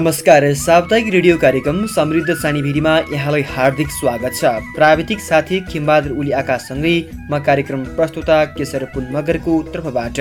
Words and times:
नमस्कार 0.00 0.44
साप्ताहिक 0.56 1.08
रेडियो 1.12 1.36
कार्यक्रम 1.38 1.84
समृद्ध 1.86 2.34
सानीभिरीमा 2.34 2.92
यहाँलाई 3.12 3.42
हार्दिक 3.46 3.88
स्वागत 3.90 4.34
छ। 4.34 4.52
प्राविधिक 4.76 5.20
साथी 5.20 5.58
खिमबहादुर 5.62 6.12
उली 6.12 6.30
आकाशसँगै 6.32 6.92
म 7.30 7.38
कार्यक्रम 7.46 7.82
प्रस्तुता 7.96 8.38
केशर 8.54 8.84
पुन 8.94 9.10
मगरको 9.12 9.56
तर्फबाट। 9.74 10.20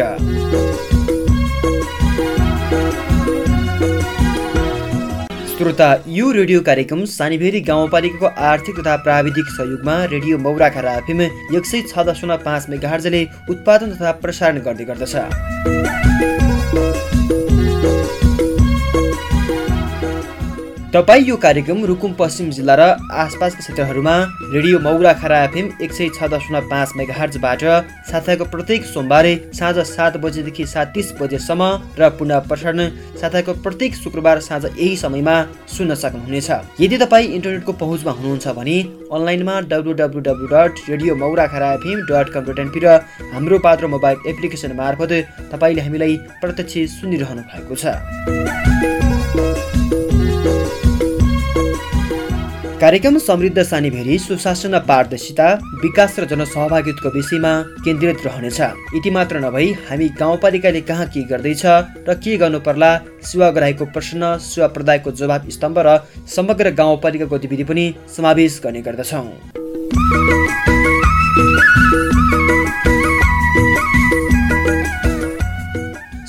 श्रोता 5.47 5.89
यो 6.09 6.31
रेडियो 6.31 6.61
कार्यक्रम 6.61 7.05
सानीभेरी 7.13 7.61
गाउँपालिकाको 7.71 8.33
आर्थिक 8.49 8.79
तथा 8.79 8.95
प्राविधिक 9.05 9.45
सहयोगमा 9.53 9.95
रेडियो 10.11 10.37
मौराखरा 10.39 10.97
एफएम 10.97 11.21
एक 11.21 11.65
सय 11.65 11.81
छ 11.87 12.05
दशमलव 12.09 12.43
पाँच 12.45 12.69
मेगाहर्जले 12.69 13.23
उत्पादन 13.49 13.95
तथा 13.95 14.11
प्रसारण 14.19 14.61
गर्दै 14.67 14.91
गर्दछ। 14.91 16.37
तपाईँ 20.93 21.23
यो 21.23 21.35
कार्यक्रम 21.37 21.83
रुकुम 21.85 22.13
पश्चिम 22.19 22.49
जिल्ला 22.49 22.75
र 22.75 22.81
आसपासका 23.13 23.59
क्षेत्रहरूमा 23.59 24.13
रेडियो 24.53 24.79
मौरा 24.81 25.11
खरा 25.21 25.43
एफएम 25.43 25.67
एक 25.85 25.91
सय 25.93 26.09
छ 26.15 26.29
दशमलव 26.33 26.65
पाँच 26.69 26.89
मेगाहर्जबाट 26.97 27.63
साताको 28.09 28.45
प्रत्येक 28.49 28.85
सोमबारे 28.85 29.35
साँझ 29.53 29.77
सात 29.85 30.17
बजेदेखि 30.17 30.65
सात 30.65 30.87
तिस 30.95 31.11
बजेसम्म 31.21 31.69
र 31.99 32.09
पुनः 32.17 32.39
प्रसारण 32.49 32.81
साताको 33.21 33.53
प्रत्येक 33.61 33.95
शुक्रबार 33.95 34.39
साँझ 34.41 34.65
यही 34.65 34.95
समयमा 34.97 35.35
सुन्न 35.77 35.93
सक्नुहुनेछ। 35.93 36.49
यदि 36.81 36.97
तपाईँ 37.05 37.27
इन्टरनेटको 37.37 37.73
पहुँचमा 37.85 38.11
हुनुहुन्छ 38.17 38.47
भने 38.57 38.77
अनलाइनमा 39.13 39.59
डब्लु 39.69 39.93
डब्लु 40.01 40.47
डट 40.49 40.73
रेडियो 40.89 41.15
मौरा 41.21 41.47
खरा 41.53 41.73
FM 41.73 41.99
dot 42.09 42.33
com 42.33 42.49
dot 42.49 42.59
NP 42.65 42.79
र 42.83 42.97
हाम्रो 43.33 43.59
पात्र 43.61 43.87
मोबाइल 43.93 44.29
एप्लिकेसन 44.33 44.73
मार्फत 44.81 45.13
तपाईँले 45.53 45.81
हामीलाई 45.85 46.17
प्रत्यक्ष 46.41 46.73
सुनिरहनु 46.97 47.41
भएको 47.53 47.75
छ। 47.77 49.68
कार्यक्रम 52.81 53.17
समृद्ध 53.19 53.61
सानीभेरी 53.61 54.17
सुशासन 54.19 54.75
र 54.75 54.79
पारदर्शिता 54.87 55.47
विकास 55.81 56.13
र 56.19 56.25
जनसहभागिताको 56.25 57.09
विषयमा 57.11 57.51
केन्द्रित 57.83 58.25
रहनेछ। 58.25 58.59
यति 58.95 59.09
मात्र 59.11 59.39
नभई 59.39 59.71
हामी 59.89 60.07
गाउँपालिकाले 60.19 60.81
कहाँ 60.87 61.07
के 61.07 61.23
गर्दैछ 61.27 61.63
र 62.07 62.13
के 62.15 62.37
गर्नु 62.37 62.59
पर्ला 62.63 62.91
सेवा 63.21 63.49
ग्राहीको 63.51 63.85
प्रश्न 63.87 64.37
सेवा 64.41 64.67
प्रदायको 64.71 65.11
जवाब 65.11 65.49
स्तम्भ 65.49 65.79
र 65.87 65.97
समग्र 66.35 66.71
गाउँपालिका 66.71 67.25
गतिविधि 67.27 67.63
पनि 67.63 67.85
समावेश 68.15 68.59
गर्ने 68.63 68.81
गर्दछौँ। 68.81 69.27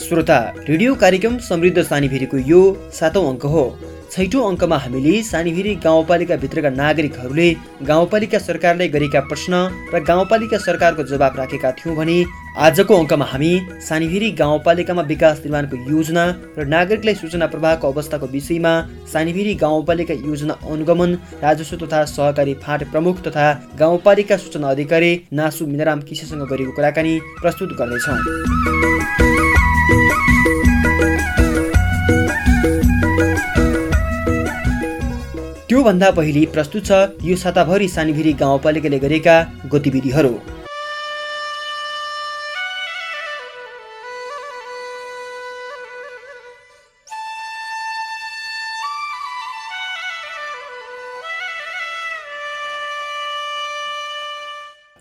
श्रोता 0.00 0.40
रेडियो 0.68 0.94
कार्यक्रम 0.96 1.38
समृद्ध 1.46 1.82
सानीभेरीको 1.84 2.36
यो 2.50 2.60
सातौँ 2.92 3.26
अङ्क 3.28 3.46
हो। 3.46 3.64
छैटौँ 4.10 4.42
अङ्कमा 4.44 4.76
हामीले 4.76 5.12
सानीभिरी 5.22 5.74
गाउँपालिकाभित्रका 5.82 6.70
नागरिकहरूले 6.72 7.48
गाउँपालिका 7.84 8.38
सरकारले 8.40 8.88
गरेका 8.88 9.20
प्रश्न 9.22 9.54
र 9.94 10.00
गाउँपालिका 10.02 10.58
सरकारको 10.60 11.02
जवाब 11.04 11.36
राखेका 11.36 11.70
थियौँ 11.74 11.94
भने 11.96 12.16
आजको 12.58 12.96
अङ्कमा 12.96 13.26
हामी 13.26 13.52
सानीभिरी 13.80 14.30
गाउँपालिकामा 14.34 15.02
विकास 15.04 15.38
निर्माणको 15.40 15.76
योजना 15.90 16.24
र 16.58 16.66
नागरिकलाई 16.66 17.14
सूचना 17.16 17.46
प्रवाहको 17.46 17.86
अवस्थाको 17.88 18.26
विषयमा 18.28 18.72
सानीभिरी 19.06 19.54
गाउँपालिका 19.56 20.14
योजना 20.20 20.58
अनुगमन 20.66 21.14
राजस्व 21.42 21.76
तथा 21.78 22.04
सहकारी 22.10 22.54
फाँट 22.60 22.90
प्रमुख 22.90 23.22
तथा 23.22 23.46
गाउँपालिका 23.78 24.36
सूचना 24.38 24.70
अधिकारी 24.70 25.12
नासु 25.34 25.66
मिनाराम 25.68 26.00
किसेसँग 26.02 26.42
गरेको 26.48 26.72
कुराकानी 26.72 27.14
प्रस्तुत 27.38 27.78
गर्दैछौँ 27.78 28.18
त्योभन्दा 35.70 36.08
पहिले 36.10 36.40
प्रस्तुत 36.54 36.86
छ 36.86 36.96
यो 37.24 37.34
साताभरि 37.42 37.86
सानीभिरी 37.88 38.32
गाउँपालिकाले 38.40 38.98
गरेका 38.98 39.34
गतिविधिहरू। 39.72 40.32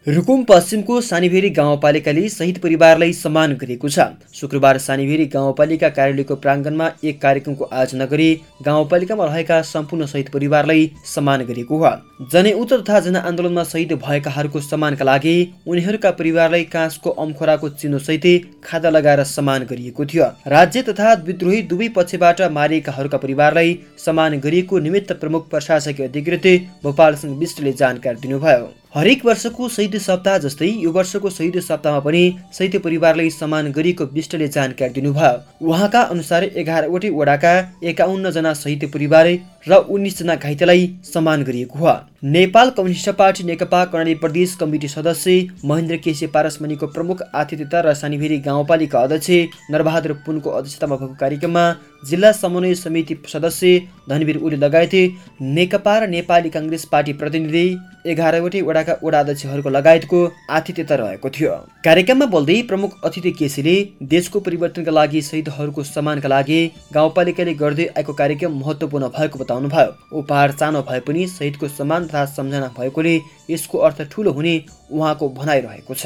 रुकुम 0.08 0.44
पश्चिमको 0.44 1.00
सानीभेरी 1.02 1.50
गाउँपालिकाले 1.50 2.28
शहीद 2.30 2.58
परिवारलाई 2.58 3.14
सम्मान 3.14 3.54
गरेको 3.54 3.90
छ। 3.90 4.06
शुक्रबार 4.34 4.78
सानीभेरी 4.78 5.26
गाउँपालिका 5.26 5.90
कार्यालयको 5.90 6.36
प्राङ्गणमा 6.36 6.88
एक 7.04 7.22
कार्यक्रमको 7.22 7.68
आयोजना 7.74 8.06
गरी 8.06 8.30
गाउँपालिकामा 8.66 9.26
रहेका 9.26 9.62
सम्पूर्ण 9.64 10.06
शहीद 10.06 10.30
परिवारलाई 10.30 10.90
सम्मान 11.06 11.44
गरेको 11.44 11.78
हो। 11.78 11.92
जनयुद्ध 12.32 12.72
तथा 12.74 13.00
जनआन्दोलनमा 13.00 13.64
शहीद 13.66 13.94
भएकाहरूको 14.00 14.62
सम्मानका 14.62 15.06
लागि 15.06 15.36
उनीहरूका 15.68 16.12
परिवारलाई 16.16 16.64
काँसको 16.72 17.10
अमखोराको 17.20 17.70
चिन्हसहित 17.76 18.52
खादा 18.64 18.90
लगाएर 18.90 19.24
सम्मान 19.28 19.68
गरिएको 19.70 20.06
थियो। 20.06 20.31
राज्य 20.48 20.81
तथा 20.90 21.14
विद्रोही 21.26 21.62
दुवै 21.68 21.90
पक्षबाट 21.96 22.42
मारिएकाहरूका 22.54 23.18
परिवारलाई 23.20 23.80
सम्मान 24.00 24.40
गरिएको 24.40 24.80
निमित्त 24.80 25.14
प्रमुख 25.22 25.50
प्रशासकीय 25.50 26.08
अधिकृत 26.08 26.54
गोपाल 26.84 27.16
सिंह 27.16 27.38
विष्टले 27.40 27.74
जानकारी 27.76 28.22
दिनुभयो। 28.22 28.78
हरेक 28.95 29.25
वर्षको 29.25 29.67
शहीद 29.69 29.97
सप्ताह 29.97 30.38
जस्तै 30.44 30.67
यो 30.83 30.91
वर्षको 30.91 31.29
शहीद 31.29 31.59
सप्ताहमा 31.59 32.00
पनि 32.00 32.22
शहीद 32.53 32.77
परिवारलाई 32.83 33.29
सम्मान 33.29 33.72
गरिएको 33.72 34.05
विष्टले 34.13 34.47
जानकारी 34.47 34.94
दिनुभयो। 34.94 35.67
उहाँका 35.67 36.01
अनुसार 36.13 36.44
एघारवटै 36.44 37.09
वडाका 37.09 37.51
एकाउन्नजना 37.83 38.53
शहीद 38.53 38.89
परिवार 38.94 39.27
र 39.66 39.75
उन्नाइसजना 39.90 40.36
घाइतेलाई 40.36 40.88
सम्मान 41.06 41.44
गरिएको 41.44 41.80
हो। 41.80 41.94
नेपाल 42.24 42.70
कम्युनिस्ट 42.70 43.09
पार्टी 43.18 43.44
नेकपा 43.44 43.84
कर्णाली 43.86 44.16
प्रदेश 44.16 44.56
कमिटी 44.56 44.88
सदस्य 44.88 45.47
महेन्द्र 45.66 45.97
केसी 45.97 46.28
पारसमणिको 46.28 46.88
प्रमुख 46.88 47.22
आतिथ्यता 47.34 47.80
र 47.81 47.94
सानीभेरी 47.96 48.38
गाउँपालिका 48.40 49.00
अध्यक्ष 49.00 49.30
नरबहादुर 49.72 50.14
पुनको 50.25 50.50
अध्यक्षतामा 50.52 50.96
भएको 50.96 51.16
कार्यक्रममा 51.16 51.64
जिल्ला 52.09 52.31
समन्वय 52.34 52.75
समिति 52.75 53.16
सदस्य 53.28 53.80
धनवीर 54.09 54.38
उली 54.40 54.58
लगायत 54.58 54.96
नेकपा 55.42 55.98
र 56.00 56.08
नेपाली 56.09 56.50
काङ्ग्रेस 56.50 56.86
पार्टी 56.92 57.14
प्रतिनिधि 57.14 57.66
एघारवटै 58.06 58.62
वडाका 58.62 58.94
वडा 59.03 59.19
अध्यक्षहरूको 59.19 59.69
लगायतको 59.69 60.19
आतिथ्यता 60.50 60.96
रहेको 60.96 61.30
थियो। 61.30 61.52
कार्यक्रममा 61.86 62.25
बोल्दै 62.28 62.62
प्रमुख 62.69 62.92
अतिथि 63.06 63.31
केसीले 63.40 63.75
देशको 64.12 64.40
परिवर्तनका 64.40 64.92
लागि 64.92 65.22
शहीदहरूको 65.22 65.84
सम्मानका 65.86 66.30
लागि 66.30 66.59
गाउँपालिकाले 66.94 67.53
गर्दै 67.64 67.88
आएको 67.98 68.14
कार्यक्रम 68.14 68.59
महत्त्वपूर्ण 68.59 69.08
भएको 69.18 69.40
बताउनुभयो। 69.50 70.18
उपहार 70.18 70.52
सानो 70.52 70.82
भए 70.86 71.00
पनि 71.02 71.28
शहीदको 71.28 71.68
सम्मान 71.68 72.06
तथा 72.08 72.26
सम्झना 72.38 72.68
भएकोले 72.78 73.14
यसको 73.50 73.78
अर्थ 73.78 74.02
ठुलो 74.12 74.32
हुने 74.32 74.54
उहाँको 74.92 75.30
भनाइरहेको 75.30 75.94
छ। 75.94 76.06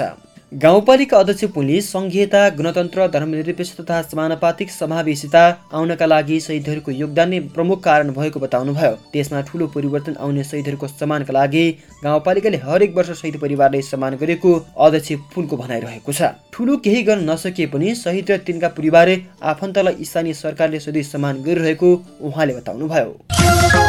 गाउँपालिका 0.53 1.18
अध्यक्ष 1.18 1.44
पुनले 1.53 1.80
सङ्घीयता 1.81 2.40
गणतन्त्र 2.58 3.08
धर्मनिरपेक्ष 3.14 3.72
तथा 3.75 4.02
समानुपातिक 4.03 4.72
समावेशिता 4.72 5.41
आउनका 5.74 6.06
लागि 6.06 6.40
शहीदहरूको 6.40 6.91
योगदान 6.91 7.30
नै 7.30 7.40
प्रमुख 7.56 7.80
कारण 7.84 8.12
भएको 8.14 8.40
बताउनुभयो। 8.40 8.92
देशमा 9.13 9.42
ठुलो 9.50 9.68
परिवर्तन 9.74 10.16
आउने 10.19 10.44
शहीदहरूको 10.44 10.88
सम्मानका 10.90 11.34
लागि 11.34 11.66
गाउँपालिकाले 12.03 12.58
हरेक 12.66 12.94
वर्ष 12.96 13.12
शहीद 13.22 13.38
परिवारले 13.42 13.81
सम्मान 13.81 14.18
गरेको 14.22 14.52
अध्यक्ष 14.78 15.12
पुनको 15.34 15.58
भनाइरहेको 15.58 16.13
छ। 16.13 16.30
ठुलो 16.53 16.78
केही 16.86 17.02
गर्न 17.03 17.30
नसके 17.30 17.66
पनि 17.74 17.96
शहीद 17.97 18.31
र 18.31 18.38
तिनका 18.46 18.69
परिवार 18.78 19.09
आफन्तलाई 19.53 20.06
स्थानीय 20.06 20.34
सरकारले 20.36 20.80
सधैँ 20.80 21.03
सम्मान 21.09 21.42
गरिरहेको 21.42 21.89
उहाँले 22.22 22.54
बताउनुभयो। 22.54 23.82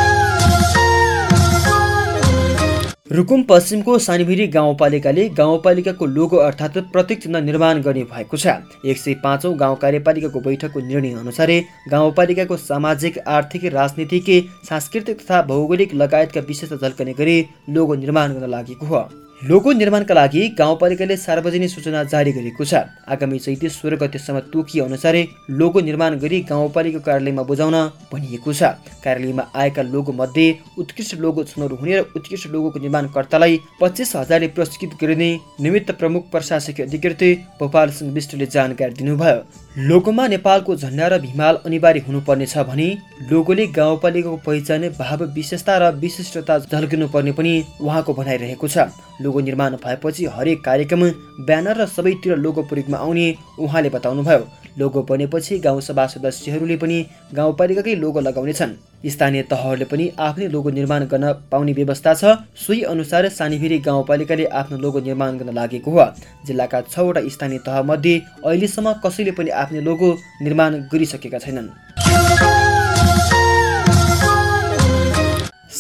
रुकुम 3.11 3.43
पश्चिमको 3.43 3.99
सानीभिरी 3.99 4.47
गाउँपालिकाले 4.49 5.29
गाउँपालिकाको 5.31 6.06
लोगो 6.06 6.37
अर्थात् 6.37 6.79
प्रत्येक 6.93 7.23
चिन्ह 7.23 7.41
निर्माण 7.41 7.81
गर्ने 7.83 8.05
भएको 8.05 8.37
छ। 8.37 8.47
एक 8.83 8.99
सय 8.99 9.15
पाँचौँ 9.25 9.53
गाउँ 9.55 9.77
कार्यपालिकाको 9.77 10.41
बैठकको 10.41 10.81
निर्णय 10.81 11.12
अनुसार 11.12 11.51
गाउँपालिकाको 11.91 12.56
सामाजिक 12.56 13.19
आर्थिक 13.19 13.65
राजनीतिक 13.75 14.31
सांस्कृतिक 14.69 15.21
तथा 15.21 15.43
भौगोलिक 15.43 15.95
लगायतका 15.95 16.41
विशेषता 16.49 16.77
झल्कने 16.79 17.12
गरी 17.12 17.37
लोगो 17.71 17.95
निर्माण 17.95 18.33
गर्न 18.33 18.51
लागेको 18.51 18.87
हो। 18.87 19.03
लोगो 19.43 19.73
निर्माणका 19.73 20.15
लागि 20.15 20.47
गाउँपालिकाले 20.59 21.17
सार्वजनिक 21.17 21.71
सूचना 21.71 22.03
जारी 22.05 22.33
गरेको 22.33 22.65
छ। 22.65 22.75
आगामी 23.05 23.39
चैते 23.39 23.69
सोह्र 23.69 23.97
गतेसम्म 23.97 24.41
तोकिए 24.49 24.83
अनुसार 24.83 25.17
लोगो 25.51 25.81
निर्माण 25.81 26.17
गरी 26.19 26.41
गाउँपालिका 26.49 26.99
कार्यालयमा 27.01 27.43
बुझाउन 27.43 27.75
भनिएको 28.13 28.53
छ। 28.53 28.63
कार्यालयमा 29.05 29.45
आएका 29.53 29.83
लोगो 29.85 30.13
मध्ये 30.15 30.47
उत्कृष्ट 30.79 31.15
लोगो 31.21 31.45
छनौट 31.45 31.73
हुने 31.81 31.97
र 31.97 32.01
उत्कृष्ट 32.17 32.47
लोगोको 32.49 32.79
निर्माणकर्तालाई 32.79 33.61
पच्चिस 33.81 34.17
हजारले 34.17 34.49
पुरस्कृत 34.55 34.97
गरिने 35.03 35.29
निमित्त 35.61 35.91
प्रमुख 35.99 36.31
प्रशासकीय 36.31 36.87
अधिकृत 36.87 37.23
गोपाल 37.61 37.91
सिंह 37.91 38.13
विष्टले 38.15 38.47
जानकारी 38.47 38.95
दिनुभयो। 38.95 39.39
लोगोमा 39.76 40.26
नेपालको 40.29 40.75
झन्डा 40.76 41.06
र 41.09 41.19
भिमाल 41.19 41.56
अनिवार्य 41.67 42.00
हुनुपर्ने 42.06 42.47
छ 42.47 42.62
भने 42.67 42.87
लोगोले 43.31 43.67
गाउँपालिकाको 43.75 44.37
पहिचान 44.47 44.88
भाव 44.99 45.25
विशेषता 45.35 45.79
र 45.79 45.91
विशिष्टता 45.99 46.59
झल्किनु 46.61 47.09
पर्ने 47.09 47.32
पनि 47.35 47.55
उहाँको 47.82 48.15
भनाइरहेको 48.15 48.69
छ। 48.69 48.87
लोगो 49.21 49.41
निर्माण 49.41 49.76
भएपछि 49.82 50.26
हरेक 50.31 50.62
कार्यक्रम 50.65 51.03
ब्यानर 51.43 51.81
र 51.81 51.87
सबैतिर 51.87 52.37
लोगो 52.38 52.62
प्रयोगमा 52.71 52.99
आउने 52.99 53.26
उहाँले 53.59 53.91
बताउनुभयो। 53.91 54.47
लोगो 54.79 55.03
बनेपछि 55.03 55.59
गाउँसभा 55.59 56.06
सदस्यहरूले 56.06 56.76
पनि 56.76 56.99
गाउँपालिकाकै 57.35 57.94
लोगो 57.94 58.21
लगाउनेछन्। 58.21 58.73
स्थानीय 59.11 59.43
तहहरूले 59.43 59.85
पनि 59.85 60.11
आफ्नै 60.19 60.49
लोगो 60.49 60.71
निर्माण 60.71 61.05
गर्न 61.05 61.32
पाउने 61.50 61.73
व्यवस्था 61.73 62.15
छ। 62.15 62.25
सोही 62.56 62.82
अनुसार 62.82 63.29
सानीभेरी 63.29 63.79
गाउँपालिकाले 63.79 64.44
आफ्नो 64.53 64.79
लोगो 64.79 65.00
निर्माण 65.00 65.38
गर्न 65.38 65.55
लागेको 65.55 65.91
हो। 65.91 66.05
जिल्लाका 66.47 66.81
छवटा 66.91 67.21
स्थानीय 67.29 67.59
तहमध्ये 67.59 68.21
अहिलेसम्म 68.44 68.93
कसैले 69.05 69.31
पनि 69.31 69.50
आफ्नो 69.62 69.81
लोगो 69.81 70.12
निर्माण 70.43 70.81
गरिसकेका 70.93 71.38
छैनन्। 71.38 72.04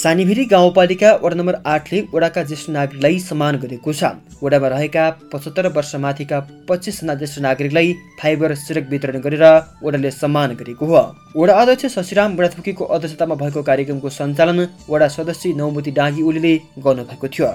सानीभेरी 0.04 0.44
गाउँपालिका 0.44 1.10
वडा 1.22 1.36
नम्बर 1.36 1.54
आठले 1.64 2.00
वडाका 2.12 2.42
ज्येष्ठ 2.44 2.68
नागरिकलाई 2.70 3.18
सम्मान 3.20 3.56
गरेको 3.56 3.92
छ। 3.92 4.10
वडामा 4.44 4.68
रहेका 4.68 5.04
पचहत्तर 5.32 5.66
वर्षमाथिका 5.72 6.40
पच्चिसजना 6.68 7.14
ज्येष्ठ 7.14 7.40
नागरिकलाई 7.40 7.92
फाइबर 8.20 8.54
सिरक 8.54 8.90
वितरण 8.90 9.16
गरेर 9.24 9.44
वडाले 9.80 10.10
सम्मान 10.12 10.50
गरेको 10.60 10.84
हो। 10.84 11.00
वडा 11.40 11.54
अध्यक्ष 11.56 11.86
शशिराम 11.96 12.36
बुढाथुकीको 12.36 12.84
अध्यक्षतामा 12.86 13.34
भएको 13.42 13.62
कार्यक्रमको 13.64 14.08
सञ्चालन 14.10 14.60
वडा 14.90 15.08
सदस्य 15.08 15.52
नौमती 15.56 15.90
डाँगी 15.96 16.22
ओलीले 16.22 16.54
गर्नुभएको 16.84 17.28
थियो। 17.28 17.48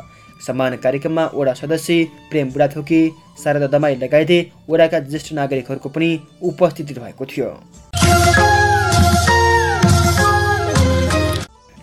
सम्मान 0.48 0.76
कार्यक्रममा 0.82 1.26
वडा 1.36 1.54
सदस्य 1.54 2.04
प्रेम 2.32 2.50
बुढाथोकी 2.50 3.02
शारदा 3.44 3.68
दमाई 3.70 3.96
लगायतै 4.02 4.40
वडाका 4.70 5.00
ज्येष्ठ 5.06 5.34
नागरिकहरूको 5.38 5.90
पनि 5.90 6.10
उपस्थिति 6.50 6.94
रहेको 6.98 7.26
थियो। 7.28 7.52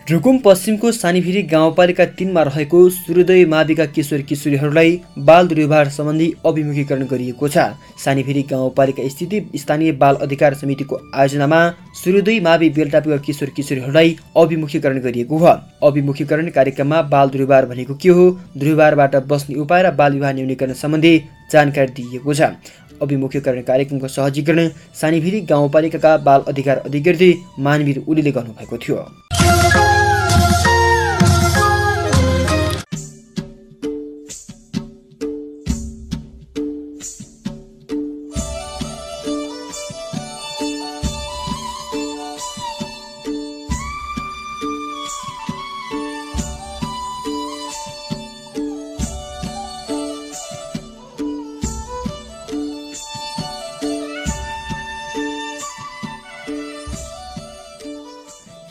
रुकुम 0.07 0.39
पश्चिमको 0.39 0.91
सानीभिरी 0.93 1.41
गाउँपालिका 1.43 2.05
तिनमा 2.09 2.43
रहेको 2.43 2.89
सूर्योदय 2.91 3.45
माविका 3.45 3.87
किशोर 3.87 4.21
किशोरीहरूलाई 4.23 5.01
बाल 5.21 5.49
दुर्व्यवहार 5.49 5.89
सम्बन्धी 5.89 6.29
अभिमुखीकरण 6.47 7.07
गरिएको 7.07 7.49
छ। 7.49 7.65
सानीभिरी 8.05 8.43
गाउँपालिका 8.51 9.09
स्थित 9.09 9.51
स्थानीय 9.57 9.93
बाल 9.95 10.17
अधिकार 10.23 10.55
समितिको 10.55 11.01
आयोजनामा 11.15 11.59
सूर्योदय 11.97 12.41
मावि 12.41 12.69
बेलटापुका 12.71 13.17
किशोर 13.27 13.51
किशोरीहरूलाई 13.57 14.17
अभिमुखीकरण 14.37 15.01
गरिएको 15.01 15.39
हो। 15.39 15.57
अभिमुखीकरण 15.83 16.51
कार्यक्रममा 16.53 17.03
बाल 17.11 17.29
दुर्व्यवहार 17.29 17.67
भनेको 17.67 17.95
के 17.97 18.09
हो? 18.11 18.31
दुर्व्यवहारबाट 18.57 19.17
बस्ने 19.27 19.59
उपाय 19.59 19.83
र 19.83 19.91
बाल 19.93 20.13
विवाह 20.13 20.33
न्यूनीकरण 20.33 20.73
सम्बन्धी 20.77 21.17
जानकारी 21.53 21.93
दिइएको 21.93 22.35
छ। 22.35 22.55
अभिमुखीकरण 23.03 23.63
कार्यक्रमको 23.65 24.09
सहजीकरण 24.09 24.69
सानीभिरी 24.95 25.41
गाउँपालिकाका 25.51 26.17
बाल 26.23 26.45
अधिकार 26.49 26.77
अधिकारी 26.87 27.35
मानवीर 27.61 28.05
उलीले 28.09 28.33
गर्नुभएको 28.33 28.79
थियो। 28.79 29.05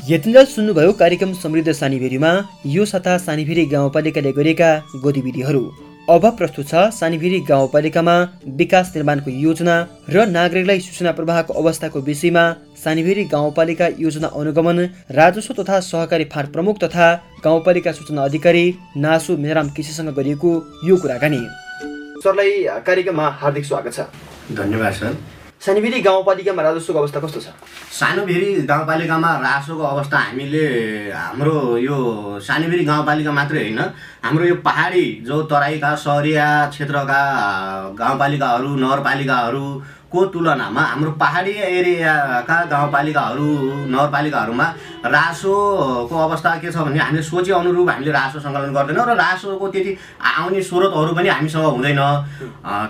यतिन्जेल 0.07 0.45
सुन्नुभयो 0.45 0.91
कार्यक्रम 0.93 1.31
समृद्ध 1.33 1.71
सानीभेरीमा 1.71 2.31
यो 2.67 2.83
साता 2.85 3.17
सानीभेरी 3.17 3.63
गाउँपालिकाले 3.65 4.31
गरेका 4.31 4.67
गतिविधिहरू। 5.03 5.61
अब 6.09 6.25
प्रस्तुत 6.37 6.67
छ 6.67 6.81
सानीभेरी 6.93 7.39
गाउँपालिकामा 7.47 8.15
विकास 8.59 8.91
निर्माणको 8.95 9.31
योजना 9.43 9.75
र 10.09 10.25
नागरिकलाई 10.27 10.79
सूचना 10.79 11.11
प्रवाहको 11.11 11.53
अवस्थाको 11.53 11.99
विषयमा 12.01 12.43
सानीभेरी 12.83 13.23
गाउँपालिका 13.33 13.87
योजना 13.99 14.27
अनुगमन 14.35 14.79
राजस्व 15.11 15.53
तथा 15.59 15.79
सहकारी 15.81 16.25
फाँट 16.33 16.51
प्रमुख 16.53 16.83
तथा 16.83 17.07
गाउँपालिका 17.43 17.91
सूचना 17.91 18.23
अधिकारी 18.23 18.65
नासु 18.97 19.37
मेराम 19.37 19.69
केसीसँग 19.77 20.13
गरिएको 20.19 20.51
यो 20.85 20.97
कुराकानी। 20.97 21.41
सरलाई 22.21 22.51
कार्यक्रममा 22.85 23.29
हार्दिक 23.41 23.65
स्वागत 23.65 23.93
छ। 23.93 24.53
धन्यवाद 24.53 24.93
सर। 24.93 25.17
सानीभेरी 25.65 25.99
गाउँपालिकामा 26.05 26.61
राजस्वको 26.61 26.99
अवस्था 26.99 27.19
कस्तो 27.19 27.39
छ? 27.41 27.49
सानोभेरी 27.89 28.69
गाउँपालिकामा 28.69 29.29
रासोको 29.41 29.83
अवस्था 29.83 30.17
हामीले 30.17 30.65
हाम्रो 31.09 31.77
यो 31.81 31.97
सानोभेरी 32.37 32.83
गाउँपालिका 32.85 33.31
मात्रै 33.33 33.59
होइन। 33.59 33.79
हाम्रो 34.21 34.45
यो 34.45 34.55
पहाडी 34.61 35.05
जो 35.25 35.41
तराईका 35.49 35.95
सहरिया 36.05 36.45
क्षेत्रका 36.69 37.21
गाउँपालिकाहरू 37.97 39.65
नगरपालिकाहरूको 40.15 40.31
तुलनामा 40.31 40.81
हाम्रो 40.81 41.11
पहाडी 41.19 41.51
एरियाका 41.51 42.57
गाउँपालिकाहरू 42.71 43.47
नगरपालिकाहरूमा 43.91 44.67
रासोको 45.05 46.15
अवस्था 46.17 46.51
के 46.63 46.71
छ 46.71 46.77
भने 46.87 46.99
हामीले 46.99 47.23
सोचे 47.23 47.51
अनुरूप 47.51 47.89
हामीले 47.89 48.11
रासो 48.11 48.39
सङ्कलन 48.39 48.71
गर्दैनौँ 48.73 49.05
र 49.05 49.13
रासोको 49.19 49.65
त्यति 49.67 49.91
आउने 50.39 50.61
स्रोतहरू 50.63 51.11
पनि 51.15 51.29
हामीसँग 51.29 51.65
हुँदैन। 51.67 51.99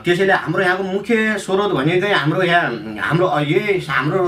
त्यसैले 0.06 0.34
हाम्रो 0.36 0.62
यहाँको 0.64 0.84
मुख्य 0.86 1.14
स्रोत 1.42 1.72
भनेकै 1.74 2.12
हाम्रो 2.14 2.42
यहाँ 2.44 2.70
हाम्रो 3.02 3.26
यही 3.42 3.80
हाम्रो 3.82 4.22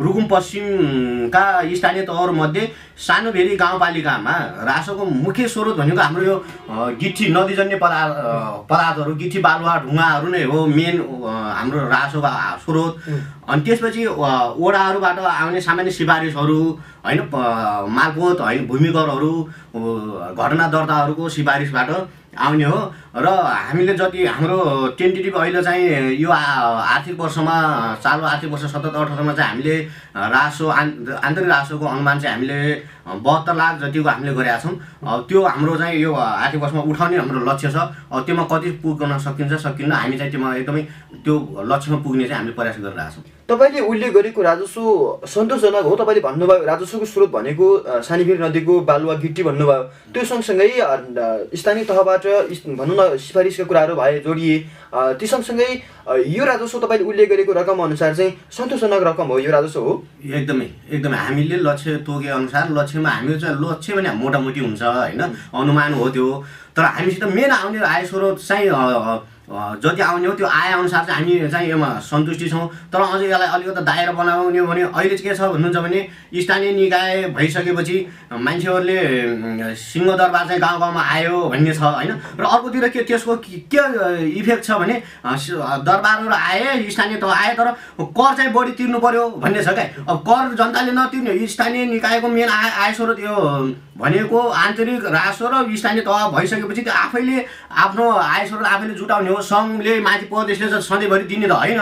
रुकुम 0.00 0.24
पश्चिमका 0.32 1.44
स्थानीय 1.76 2.02
तहहरूमध्ये 2.08 2.62
सानोभेरी 3.06 3.56
गाउँपालिकामा 3.56 4.34
रासोको 4.64 5.04
मुख्य 5.04 5.48
स्रोत 5.52 5.76
भनेको 5.76 6.00
हाम्रो 6.00 6.22
यो 6.24 6.34
गिठी 7.00 7.24
नदीजन्य 7.36 7.76
अ, 7.76 8.64
पदार्थहरू 8.70 9.12
गिठी 9.20 9.38
बालुवा 9.44 9.74
ढुङ्गाहरू 9.84 10.28
नै 10.32 10.42
हो 10.48 10.58
मेन 10.68 10.96
हाम्रो 11.56 11.78
रासोको 11.92 12.19
आ- 12.28 12.56
स्रोत। 12.64 12.94
अनि 13.48 13.62
त्यसपछि 13.64 14.06
ओडाहरूबाट 14.06 15.18
आउने 15.18 15.60
सामान्य 15.60 15.90
सिफारिसहरू 15.90 16.60
होइन 17.06 17.20
मालपोत 17.96 18.40
होइन 18.40 18.66
भूमिकरहरू 18.66 19.32
अ, 19.74 19.78
घटना 20.34 20.66
दर्ताहरूको 20.68 21.28
सिफारिसबाट 21.28 21.90
आउने 22.40 22.64
हो। 22.64 22.78
र 23.16 23.26
हामीले 23.26 23.94
जति 23.94 24.24
हाम्रो 24.26 24.58
टेन्टेटिभ 24.98 25.34
अहिले 25.36 25.62
चाहिँ 25.62 26.14
यो 26.16 26.30
आर्थिक 26.30 27.20
वर्षमा 27.20 27.54
चालु 28.02 28.24
आर्थिक 28.24 28.50
वर्ष 28.50 28.64
सतहत्तर 28.64 28.96
अठहत्तरमा 28.96 29.32
चाहिँ 29.32 29.50
हामीले 29.50 29.76
रासो 30.14 30.66
आन् 30.68 30.90
आन्तरिक 31.10 31.48
रासोको 31.48 31.86
अनुमान 31.86 32.20
चाहिँ 32.20 32.34
हामीले 32.36 32.58
बहत्तर 33.18 33.54
लाख 33.54 33.72
जतिको 33.82 34.08
हामीले 34.08 34.32
गरेका 34.34 34.58
छौँ। 34.62 34.74
त्यो 35.26 35.42
हाम्रो 35.42 35.76
चाहिँ 35.76 35.98
यो 36.00 36.14
आर्थिक 36.14 36.60
वर्षमा 36.62 36.80
उठाउने 36.86 37.16
हाम्रो 37.18 37.40
लक्ष्य 37.50 37.70
छ। 37.74 37.76
त्योमा 38.24 38.44
कति 38.52 38.70
पुग्न 38.78 39.18
सकिन्छ 39.18 39.52
सकिन्न 39.66 39.92
हामी 39.92 40.16
चाहिँ 40.18 40.30
त्योमा 40.30 40.54
एकदमै 40.56 40.82
त्यो 41.24 41.34
लक्ष्यमा 41.66 41.98
पुग्ने 42.02 42.24
चाहिँ 42.24 42.38
हामीले 42.38 42.54
प्रयास 42.54 42.78
गरिरहेका 42.78 43.10
छौँ। 43.10 43.39
तपाईँले 43.50 43.80
उल्लेख 43.82 44.12
गरेको 44.14 44.42
राजस्व 44.42 45.26
सन्तोषजनक 45.26 45.84
हो। 45.84 45.94
तपाईँले 45.98 46.20
भन्नुभयो 46.22 46.64
राजस्वको 46.64 47.04
स्रोत 47.04 47.30
भनेको 47.30 47.66
सानीभेरी 48.06 48.38
नदीको 48.38 48.74
बालुवा 48.86 49.14
गिटी 49.18 49.42
भन्नुभयो। 49.42 49.82
त्यो 50.14 50.24
सँगसँगै 50.24 50.68
स्थानीय 51.50 51.84
तहबाट 51.84 52.26
भनौँ 52.78 52.94
न 52.94 53.16
सिफारिसका 53.18 53.64
कुराहरू 53.66 53.94
भए 53.98 54.18
जोडिए। 54.22 54.56
ती 55.18 55.26
सँगसँगै 55.26 55.68
यो 56.30 56.44
राजस्व 56.46 56.78
तपाईँले 56.78 57.04
उल्लेख 57.10 57.28
गरेको 57.28 57.52
रकम 57.58 57.82
अनुसार 57.82 58.14
चाहिँ 58.14 58.32
सन्तोषजनक 58.54 59.02
रकम 59.02 59.26
हो 59.26 59.38
यो 59.38 59.50
राजस्व 59.50 59.80
हो? 59.82 59.92
एकदमै 60.22 60.66
एकदमै। 60.94 61.16
हामीले 61.18 61.56
लक्ष्य 61.58 61.96
तोके 62.06 62.28
अनुसार 62.30 62.70
लक्ष्यमा 62.70 63.10
हाम्रो 63.10 63.34
चाहिँ 63.34 63.56
लक्ष्य 63.58 63.94
भने 63.98 64.10
मोटामोटी 64.14 64.60
हुन्छ 64.60 64.82
होइन? 64.82 65.22
अनुमान 65.50 65.92
हो 65.94 66.08
त्यो। 66.14 66.28
तर 66.76 66.82
हामीसित 66.86 67.24
मेन 67.34 67.50
आउने 67.50 67.78
आय 67.82 68.06
स्रोत 68.06 68.38
चाहिँ 68.38 68.70
जति 69.50 70.02
आउने 70.02 70.26
हो 70.26 70.32
त्यो 70.38 70.46
आय 70.46 70.72
अनुसार 70.72 71.04
चाहिँ 71.04 71.26
हामी 71.26 71.48
चाहिँ 71.50 71.68
यसमा 71.70 71.88
सन्तुष्टि 72.06 72.48
छौँ। 72.50 72.66
तर 72.92 73.00
अझै 73.02 73.26
यसलाई 73.26 73.48
अलिकति 73.50 73.82
दायरा 73.82 74.12
बनाउने 74.14 74.62
भने 74.62 74.82
अहिले 74.82 75.16
चाहिँ 75.16 75.26
के 75.26 75.34
छ 75.34 75.50
भन्नुहुन्छ 75.50 75.76
भने 75.76 76.00
स्थानीय 76.38 76.72
निकाय 76.72 77.34
भइसकेपछि 77.34 77.96
मान्छेहरूले 78.30 79.74
सिंहदरबार 79.74 80.46
चाहिँ 80.46 80.60
गाउँ 80.60 80.80
गाउँमा 80.80 81.02
आयो 81.02 81.36
भन्ने 81.50 81.72
छ 81.74 81.82
होइन? 81.82 82.12
र 82.38 82.44
अर्कोतिर 82.46 82.88
के 82.94 83.02
त्यसको 83.10 83.36
के 83.42 83.82
इफेक्ट 84.38 84.64
छ 84.64 84.70
भने 84.78 85.02
दरबारबाट 85.26 86.32
आए 86.32 86.86
स्थानीय 86.86 87.16
तह 87.18 87.34
आए 87.34 87.54
तर 87.58 87.70
कर 87.98 88.34
चाहिँ 88.36 88.52
बढी 88.54 88.72
तिर्नु 88.78 88.98
पर्यो 89.02 89.28
भन्ने 89.42 89.62
छ 89.66 89.74
क्या? 89.74 90.06
अब 90.06 90.18
कर 90.30 90.54
जनताले 90.54 90.92
नतिर्ने 90.94 91.46
स्थानीय 91.46 91.84
निकायको 91.90 92.28
मेन 92.28 92.48
आय 92.48 92.70
आय 92.70 92.92
स्रोत 92.94 93.18
यो 93.18 93.34
भनेको 94.00 94.38
आन्तरिक 94.40 95.04
राजस्व 95.04 95.44
र 95.52 95.76
स्थानीय 95.76 96.02
तह 96.02 96.28
भइसकेपछि 96.32 96.82
त्यो 96.82 96.92
आफैले 96.94 97.36
आफ्नो 97.84 98.04
आय 98.10 98.46
स्रोत 98.48 98.64
आफैले 98.64 98.94
जुटाउने 98.94 99.30
हो। 99.30 99.40
सङ्घले 99.44 100.00
माथि 100.00 100.24
प्रदेशले 100.32 100.80
सधैँभरि 100.80 101.24
दिने 101.28 101.46
त 101.46 101.52
होइन। 101.52 101.80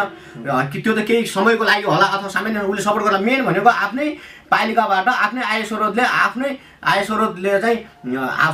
त्यो 0.83 0.93
त 0.95 0.99
केही 1.07 1.27
समयको 1.27 1.65
लागि 1.65 1.87
होला 1.87 2.07
अथवा 2.19 2.29
सामान्य 2.29 2.67
उसले 2.67 2.83
सपोर्ट 2.83 3.05
गर्ला। 3.05 3.21
मेन 3.23 3.45
भनेको 3.47 3.71
आफ्नै 3.71 4.09
पालिकाबाट 4.51 5.09
आफ्नै 5.09 5.43
आय 5.43 5.63
स्रोतले 5.69 6.03
आफ्नै 6.03 6.57
आय 6.79 7.03
स्रोतले 7.05 7.53
चाहिँ 7.61 7.79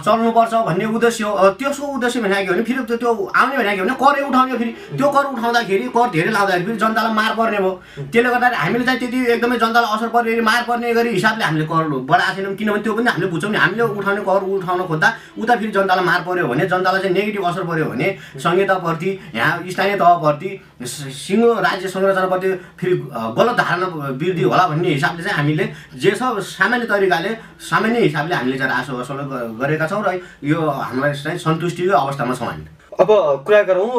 चल्नुपर्छ 0.05 0.55
भन्ने 0.67 0.85
उद्देश्य 0.97 1.25
हो। 1.25 1.49
त्यसको 1.61 1.87
उद्देश्य 1.87 2.21
भनेको 2.21 2.53
भने 2.53 2.63
फेरि 2.65 2.83
त्यो 2.97 3.11
आउने 3.37 3.57
भनेको 3.57 3.85
भने 3.85 3.95
करै 4.01 4.23
उठाउने 4.29 4.57
फेरि। 4.59 4.73
त्यो 4.97 5.09
कर 5.15 5.25
उठाउँदाखेरि 5.35 5.89
कर 5.97 6.09
धेरै 6.15 6.31
लाउँदाखेरि 6.33 6.65
फेरि 6.65 6.79
जनतालाई 6.79 7.13
मार 7.15 7.35
पर्ने 7.37 7.59
भयो। 7.59 7.73
त्यसले 8.13 8.31
गर्दाखेरि 8.31 8.57
हामीले 8.57 8.85
चाहिँ 8.85 9.01
त्यति 9.01 9.19
एकदमै 9.33 9.57
जनतालाई 9.61 9.91
असर 9.97 10.09
पर्ने 10.15 10.41
मार 10.41 10.63
पर्ने 10.69 10.95
गरी 10.95 11.11
हिसाबले 11.15 11.45
हामीले 11.45 11.67
कर 11.69 11.85
बढाएको 12.11 12.35
छैनौँ। 12.37 12.55
किनभने 12.57 12.83
त्यो 12.83 12.93
पनि 12.95 13.09
हामीले 13.13 13.27
बुझ्छौँ 13.29 13.51
नि 13.53 13.59
हामीले 13.59 13.83
उठाउने 13.93 14.23
कर 14.25 14.43
उठाउन 14.57 14.81
खोज्दा 14.89 15.09
उता 15.39 15.55
फेरि 15.55 15.73
जनतालाई 15.77 16.05
मार 16.05 16.21
पर्यो 16.27 16.47
भने 16.49 16.65
जनतालाई 16.73 17.01
चाहिँ 17.03 17.15
नेगेटिभ 17.15 17.45
असर 17.45 17.63
पर्यो 17.69 17.87
भने 17.93 18.09
सङ्घीय 18.41 18.67
तहप्रति 18.67 19.11
यहाँ 19.37 19.53
स्थानीय 19.69 19.97
तहप्रति 20.01 20.49
सिङ्गो 20.83 21.53
राज्य 21.61 21.89
संरचनाप्रति 21.89 22.51
फेरि 22.81 22.95
गलत 23.39 23.57
धारणा 23.57 23.87
वृद्धि 23.87 24.43
होला 24.43 24.67
भन्ने 24.69 24.89
हिसाबले 24.89 25.23
चाहिँ 25.23 25.37
हामीले 25.39 25.65
जे 25.95 26.11
छ 26.11 26.35
सामान्य 26.43 26.87
तरिकाले 26.87 27.31
सामान्य 27.63 28.01
हिसाबले 28.01 28.35
हामीले 28.35 28.59
चाहिँ 28.59 28.73
रासो 28.73 28.97
असो 28.99 29.15
गरेका 29.63 29.87
छौँ 29.87 30.03
र 30.03 30.21
यो 30.43 30.61
हामीलाई 30.61 31.13
चाहिँ 31.15 31.39
सन्तुष्टिकै 31.39 31.95
अवस्थामा 31.95 32.35
छौँ 32.35 32.49
हामी। 32.49 32.67
अब 32.95 33.11
कुरा 33.47 33.63
गरौँ 33.67 33.91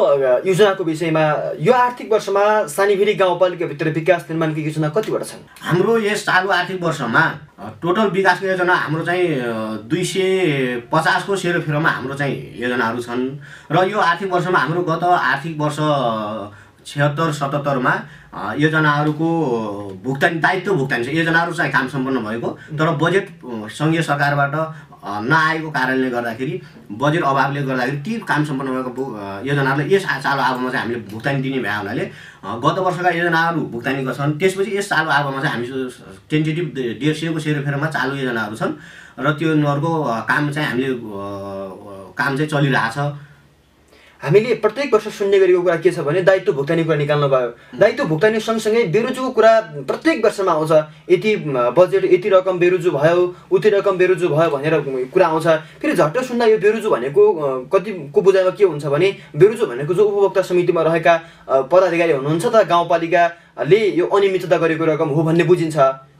योजनाको 0.48 0.84
विषयमा। 0.84 1.24
यो 1.60 1.72
आर्थिक 1.72 2.12
वर्षमा 2.12 2.44
सानीभेरी 2.64 3.14
गाउँपालिकाभित्र 3.14 3.88
विकास 3.92 4.24
निर्माणको 4.30 4.60
योजना 4.60 4.88
कतिवटा 4.88 5.24
छन्? 5.24 5.42
हाम्रो 5.60 5.98
यस 6.00 6.24
चालु 6.24 6.48
आर्थिक 6.48 6.82
वर्षमा 6.82 7.24
टोटल 7.82 8.08
विकासको 8.16 8.46
योजना 8.46 8.74
हाम्रो 8.74 9.04
चाहिँ 9.04 9.28
दुई 9.88 10.04
सय 10.04 10.88
पचासको 10.92 11.36
सेरोफेरोमा 11.36 11.90
हाम्रो 11.90 12.14
चाहिँ 12.16 12.36
योजनाहरू 12.56 13.00
छन्। 13.04 13.22
र 13.68 13.84
यो 13.84 13.98
आर्थिक 14.00 14.32
वर्षमा 14.32 14.58
हाम्रो 14.58 14.82
गत 14.88 15.04
आर्थिक 15.04 15.60
वर्ष 15.60 15.76
छिहत्तर 16.86 17.32
सतहत्तरमा 17.32 17.94
योजनाहरूको 18.58 19.28
भुक्तानी 20.04 20.38
दायित्व 20.40 20.74
भुक्तानी 20.74 21.04
छ। 21.04 21.08
योजनाहरू 21.18 21.52
चाहिँ 21.52 21.72
काम 21.72 21.86
सम्पन्न 21.88 22.18
भएको 22.24 22.48
तर 22.78 22.90
बजेट 23.02 23.26
सङ्घीय 23.78 24.02
सरकारबाट 24.02 24.54
नआएको 25.06 25.70
कारणले 25.70 26.08
गर्दाखेरि 26.10 26.54
बजेट 27.00 27.22
अभावले 27.22 27.62
गर्दाखेरि 27.62 27.98
ती 28.06 28.12
काम 28.30 28.44
सम्पन्न 28.44 28.70
भएको 28.76 29.04
योजनाहरूलाई 29.48 29.94
यस 29.94 30.06
चालु 30.22 30.40
आगोमा 30.42 30.70
चाहिँ 30.70 30.82
हामीले 30.82 31.00
भुक्तानी 31.10 31.42
दिने 31.42 31.58
भए 31.64 31.76
हुनाले 31.76 32.04
गत 32.64 32.78
वर्षका 32.86 33.10
योजनाहरू 33.18 33.60
भुक्तानीको 33.74 34.12
छन्। 34.12 34.38
त्यसपछि 34.38 34.76
यस 34.76 34.88
चालु 34.88 35.10
आगोमा 35.10 35.42
चाहिँ 35.42 35.54
हामी 35.54 35.66
टेन्टेटिभ 36.30 36.66
डेढ 37.02 37.14
सयको 37.14 37.38
सेरोफेरोमा 37.38 37.86
चालु 37.96 38.14
योजनाहरू 38.22 38.56
छन्। 38.56 38.72
र 39.18 39.26
त्यो 39.38 39.52
उनीहरूको 39.52 39.90
काम 40.30 40.50
चाहिँ 40.54 40.68
हामीले 40.70 40.90
काम 42.18 42.36
चाहिँ 42.36 42.50
चलिरहेछ। 42.50 42.98
हामीले 44.26 44.54
प्रत्येक 44.58 44.94
वर्ष 44.94 45.06
सुन्ने 45.22 45.38
गरेको 45.38 45.62
कुरा 45.62 45.76
के 45.78 45.90
छ 45.94 46.02
भने 46.02 46.20
दायित्व 46.26 46.52
भुक्तानी 46.52 46.84
कुरा 46.84 46.96
निकाल्नु 46.98 47.28
भयो। 47.30 47.78
दायित्व 47.78 48.04
भुक्तानी 48.10 48.40
सँगसँगै 48.42 48.82
बेरोजुको 48.90 49.30
कुरा 49.38 49.52
प्रत्येक 49.86 50.24
वर्षमा 50.24 50.52
आउँछ। 50.52 50.72
यति 51.14 51.30
बजेट 51.78 52.04
यति 52.10 52.28
रकम 52.34 52.58
बेरोजु 52.58 52.90
भयो 52.90 53.22
उति 53.54 53.68
रकम 53.70 53.94
बेरोजु 53.96 54.28
भयो 54.28 54.50
भनेर 54.50 54.74
कुरा 55.14 55.26
आउँछ। 55.26 55.46
फेरि 55.78 55.94
झट्ट 55.94 56.18
सुन्दा 56.26 56.46
यो 56.46 56.58
बेरोजु 56.58 56.90
भनेको 56.90 57.22
कतिको 57.70 58.20
बुझाइमा 58.26 58.50
के 58.50 58.64
हुन्छ 58.66 58.84
भने 58.90 59.08
बेरोजु 59.38 59.66
भनेको 59.66 59.94
जो 59.94 60.02
उपभोक्ता 60.02 60.42
समितिमा 60.42 60.82
रहेका 60.82 61.14
पदाधिकारी 61.70 62.12
हुनुहुन्छ 62.18 62.46
त 62.46 62.66
गाउँपालिकाले 62.66 63.80
यो 63.94 64.06
अनियमितता 64.10 64.56
गरेको 64.58 64.84
रकम 64.90 65.08
हो 65.14 65.22
भन्ने 65.22 65.44
बुझिन्छ। 65.46 65.76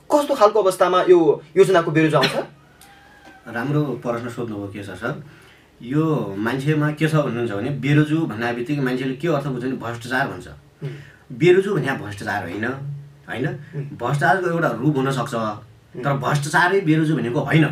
कस्तो 0.07 0.35
खालको 0.39 0.63
अवस्थामा 0.63 0.99
यो 1.11 1.19
योजनाको 1.59 1.91
बेरोजु 1.91 2.17
आउँछ? 2.17 2.35
राम्रो 3.57 3.83
प्रश्न 3.99 4.29
सोध्नुभयो 4.31 4.71
के 4.71 4.83
छ 4.87 4.95
सर 4.95 5.15
यो 5.83 6.35
मान्छेमा 6.39 6.91
के 6.97 7.09
छ 7.09 7.15
भन्नुहुन्छ 7.15 7.53
भने 7.53 7.71
बेरोजु 7.85 8.19
भन्ने 8.27 8.53
बित्तिकै 8.55 8.83
मान्छेले 8.83 9.15
के 9.21 9.29
अर्थ 9.29 9.47
बुझ्छ 9.47 9.65
भने 9.65 9.77
भ्रष्टाचार 9.77 10.29
भन्छ। 10.29 10.49
बेरोजु 11.33 11.75
भन्ने 11.75 11.93
भ्रष्टाचार 12.01 12.43
होइन 12.43 12.65
होइन? 12.65 13.47
भ्रष्टाचारको 14.01 14.49
एउटा 14.49 14.71
रूप 14.81 14.97
हुनसक्छ। 14.97 15.35
तर 16.05 16.13
भ्रष्टाचारै 16.17 16.81
बेरोजु 16.81 17.17
भनेको 17.17 17.41
होइन। 17.41 17.65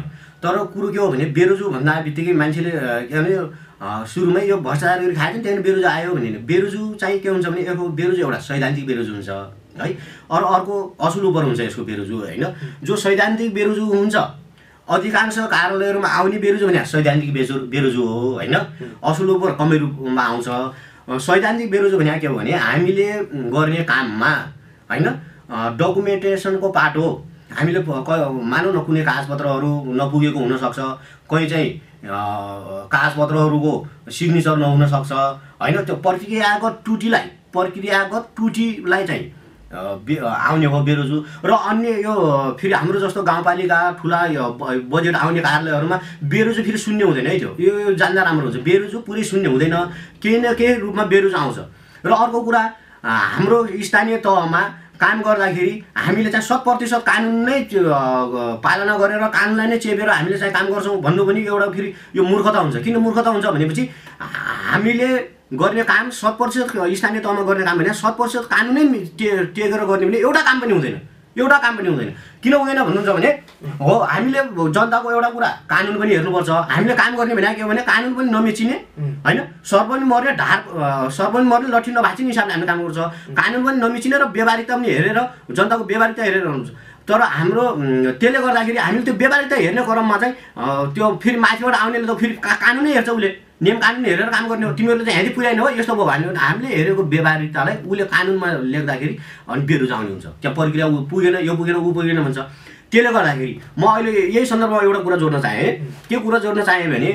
तर 0.42 0.56
कुरो 0.72 0.88
के 0.92 0.98
हो 0.98 1.08
भने 1.08 1.24
बेरोजु 1.32 1.70
भन्दा 1.70 2.00
बित्तिकै 2.04 2.32
मान्छेले 2.32 2.70
के 3.08 3.16
भने 3.16 3.34
सुरुमै 4.12 4.42
यो 4.48 4.56
भ्रष्टाचार 4.60 5.00
गरी 5.00 5.14
खायो 5.14 5.36
नि 5.36 5.42
त्यहाँदेखि 5.42 5.64
बेरोजु 5.64 5.88
आयो 5.88 6.12
भने। 6.14 6.30
बेरोजु 6.44 6.94
चाहिँ 7.00 7.18
के 7.20 7.28
हुन्छ 7.28 7.46
भने 7.46 7.62
यो 7.64 7.88
बेरोजु 7.88 8.20
एउटा 8.22 8.38
सैद्धान्तिक 8.38 8.86
बेरोजु 8.86 9.12
हुन्छ 9.12 9.28
है? 9.80 9.90
अरू 10.30 10.46
अर्को 10.46 10.74
असल 11.00 11.24
उपर 11.24 11.44
हुन्छ 11.44 11.60
यसको 11.60 11.82
बेरोजु 11.84 12.16
होइन? 12.16 12.44
जो 12.84 12.96
सैद्धान्तिक 12.96 13.54
बेरोजु 13.54 13.84
हुन्छ 13.84 14.14
अधिकांश 14.88 15.36
कार्यालयहरूमा 15.38 16.08
आउने 16.08 16.38
बेरोजु 16.38 16.66
भने 16.68 16.84
सैद्धान्तिक 16.84 17.32
बेजु 17.34 17.54
बेरोजु 17.72 18.02
हो 18.02 18.32
होइन? 18.32 18.54
असल 19.02 19.28
उपर 19.30 19.50
कमै 19.58 19.76
रूपमा 19.78 20.22
आउँछ। 20.22 20.48
सैद्धान्तिक 21.24 21.70
बेरोजु 21.70 21.98
भने 21.98 22.18
के 22.20 22.26
हो 22.26 22.34
भने 22.34 22.52
हामीले 22.52 23.08
गर्ने 23.54 23.82
काममा 23.84 24.32
होइन? 24.90 25.06
डकुमेन्टेसनको 25.80 26.68
पार्ट 26.68 26.96
हो। 26.96 27.08
हामीले 27.56 27.80
मानौँ 27.80 28.72
न 28.74 28.78
कुनै 28.84 29.02
कागजपत्रहरू 29.04 29.72
नपुगेको 29.94 30.38
हुनसक्छ 30.38 30.78
कहीँ 31.30 31.48
चाहिँ 31.48 31.70
कागजपत्रहरूको 32.04 33.72
सिग्नेचर 34.10 34.56
नहुनसक्छ 34.56 35.12
होइन? 35.12 35.76
त्यो 35.86 35.96
प्रक्रियागत 35.96 36.74
त्रुटिलाई 36.84 37.26
प्रक्रियागत 37.52 38.24
त्रुटिलाई 38.36 39.06
चाहिँ 39.06 39.24
आउने 39.74 40.66
हो 40.66 40.78
बेरोजु। 40.82 41.16
र 41.44 41.50
अन्य 41.50 41.90
यो 42.06 42.14
फेरि 42.60 42.74
हाम्रो 42.74 42.98
जस्तो 43.00 43.22
गाउँपालिका 43.22 43.78
ठुला 43.98 44.20
बजेट 44.92 45.14
आउने 45.16 45.40
कार्यालयहरूमा 45.40 45.96
बेरोजु 46.30 46.62
फेरि 46.62 46.78
शून्य 46.78 47.04
हुँदैन 47.04 47.26
है 47.26 47.38
त्यो। 47.38 47.50
यो 47.58 47.94
जान्दा 47.94 48.22
राम्रो 48.22 48.46
हुन्छ। 48.46 48.62
बेरोजु 48.62 48.98
पुरै 49.06 49.22
शून्य 49.24 49.48
हुँदैन। 49.48 49.76
केही 50.22 50.38
न 50.38 50.54
केही 50.54 50.74
रूपमा 50.80 51.04
बेरोजु 51.10 51.36
आउँछ। 51.36 51.58
र 52.06 52.12
अर्को 52.12 52.40
कुरा 52.40 52.62
हाम्रो 53.04 53.58
स्थानीय 53.82 54.16
तहमा 54.24 54.62
काम 54.94 55.20
गर्दाखेरि 55.26 55.74
हामीले 55.96 56.30
चाहिँ 56.30 56.46
शत 56.46 56.62
प्रतिशत 56.64 57.02
कानुन 57.02 57.34
नै 57.44 57.58
पालना 58.62 58.94
गरेर 58.96 59.26
कानुनलाई 59.26 59.66
नै 59.66 59.78
चेपेर 59.82 60.08
हामीले 60.08 60.38
चाहिँ 60.38 60.54
काम 60.54 60.66
गर्छौँ 60.70 61.02
भन्नु 61.02 61.22
पनि 61.26 61.40
एउटा 61.44 61.66
फेरि 61.74 61.88
यो 62.14 62.22
मूर्खता 62.22 62.58
हुन्छ। 62.58 62.76
किन 62.78 62.96
मूर्खता 63.02 63.30
हुन्छ 63.30 63.46
भनेपछि 63.46 63.82
हामीले 64.22 65.08
गर्ने 65.50 65.82
काम 65.84 66.10
शत 66.10 66.36
प्रतिशत 66.38 66.72
स्थानीय 66.98 67.20
तहमा 67.20 67.42
गर्ने 67.44 67.64
काम 67.64 67.78
भने 67.78 67.94
शत 67.94 68.14
प्रतिशत 68.16 68.44
कानुनै 68.50 68.84
टे 69.18 69.28
टेकेर 69.52 69.84
गर्ने 69.84 70.06
भने 70.06 70.18
एउटा 70.18 70.40
काम 70.42 70.60
पनि 70.60 70.72
हुँदैन। 70.72 71.00
एउटा 71.36 71.56
काम 71.58 71.76
पनि 71.76 71.88
हुँदैन। 71.88 72.10
किन 72.42 72.52
हुँदैन 72.54 72.78
भन्नुहुन्छ 72.84 73.10
भने 73.10 73.30
हो 73.80 73.92
हामीले 74.10 74.40
जनताको 74.70 75.10
एउटा 75.10 75.28
कुरा 75.34 75.48
कानुन 75.70 75.98
पनि 76.00 76.14
हेर्नुपर्छ। 76.14 76.50
हामीले 76.70 76.94
काम 76.94 77.16
गर्ने 77.16 77.34
भने 77.34 77.54
के 77.54 77.62
हो 77.62 77.68
भने 77.68 77.82
कानुन 77.82 78.14
पनि 78.14 78.30
नमेचिने 78.30 78.76
होइन? 79.26 79.40
सर 79.66 79.82
पनि 79.90 80.04
मर्ने 80.06 80.32
ढार 80.40 80.58
सर 81.10 81.30
पनि 81.34 81.46
मर्ने 81.52 81.68
लट्ठी 81.76 81.90
नभाँचिने 81.92 82.28
हिसाबले 82.28 82.52
हामीले 82.54 82.66
काम 82.66 82.80
गर्छ। 82.86 82.98
कानुन 83.36 83.64
पनि 83.66 83.76
नमिचिने 83.84 84.16
र 84.18 84.24
व्यवहारिकता 84.32 84.76
पनि 84.76 84.88
हेरेर 84.88 85.18
जनताको 85.50 85.84
व्यवहारिकता 85.84 86.22
हेरेर 86.22 86.46
हुन्छ 86.46 86.68
तर 87.08 87.20
हाम्रो 87.20 87.64
त्यसले 88.20 88.38
गर्दाखेरि 88.40 88.78
हामीले 88.78 89.04
त्यो 89.04 89.14
व्यवहारिकता 89.20 89.56
हेर्ने 89.56 89.82
क्रममा 89.84 90.16
चाहिँ 90.22 90.34
त्यो 90.94 91.06
फेरि 91.22 91.38
माथिबाट 91.44 91.74
आउनेले 91.74 92.06
त 92.06 92.16
फेरि 92.20 92.34
कानुनै 92.42 92.92
हेर्छ 92.96 93.08
उसले। 93.08 93.30
नियम 93.62 93.78
कानुन 93.78 94.04
हेरेर 94.04 94.28
काम 94.34 94.48
गर्ने 94.48 94.66
हो। 94.66 94.72
तिमीहरूले 94.72 95.04
चाहिँ 95.04 95.18
हेरि 95.18 95.30
पुर्याएन 95.36 95.58
हो 95.60 95.68
यस्तो 95.78 95.94
भयो 95.94 96.04
भने 96.04 96.38
हामीले 96.44 96.68
हेरेको 96.74 97.02
व्यवहारिकतालाई 97.12 97.76
उसले 97.86 98.04
कानुनमा 98.14 98.48
लेख्दाखेरि 98.72 99.14
अनि 99.48 99.62
बेरोज 99.68 99.92
आउने 99.92 100.10
हुन्छ। 100.10 100.26
त्यहाँ 100.40 100.54
प्रक्रिया 100.56 100.86
ऊ 100.86 100.96
पुगेन 101.10 101.36
यो 101.48 101.54
पुगेन 101.54 101.76
ऊ 101.76 101.92
पुगेन 101.92 102.18
भन्छ। 102.24 102.38
त्यसले 102.90 103.10
गर्दाखेरि 103.12 103.52
म 103.78 103.82
अहिले 103.84 104.12
यही 104.34 104.46
सन्दर्भमा 104.46 104.80
एउटा 104.88 105.00
कुरा 105.06 105.16
जोड्न 105.22 105.40
चाहेँ। 105.44 105.70
के 106.08 106.16
कुरा 106.24 106.38
जोड्न 106.44 106.62
चाहेँ 106.62 106.88
भने 106.92 107.10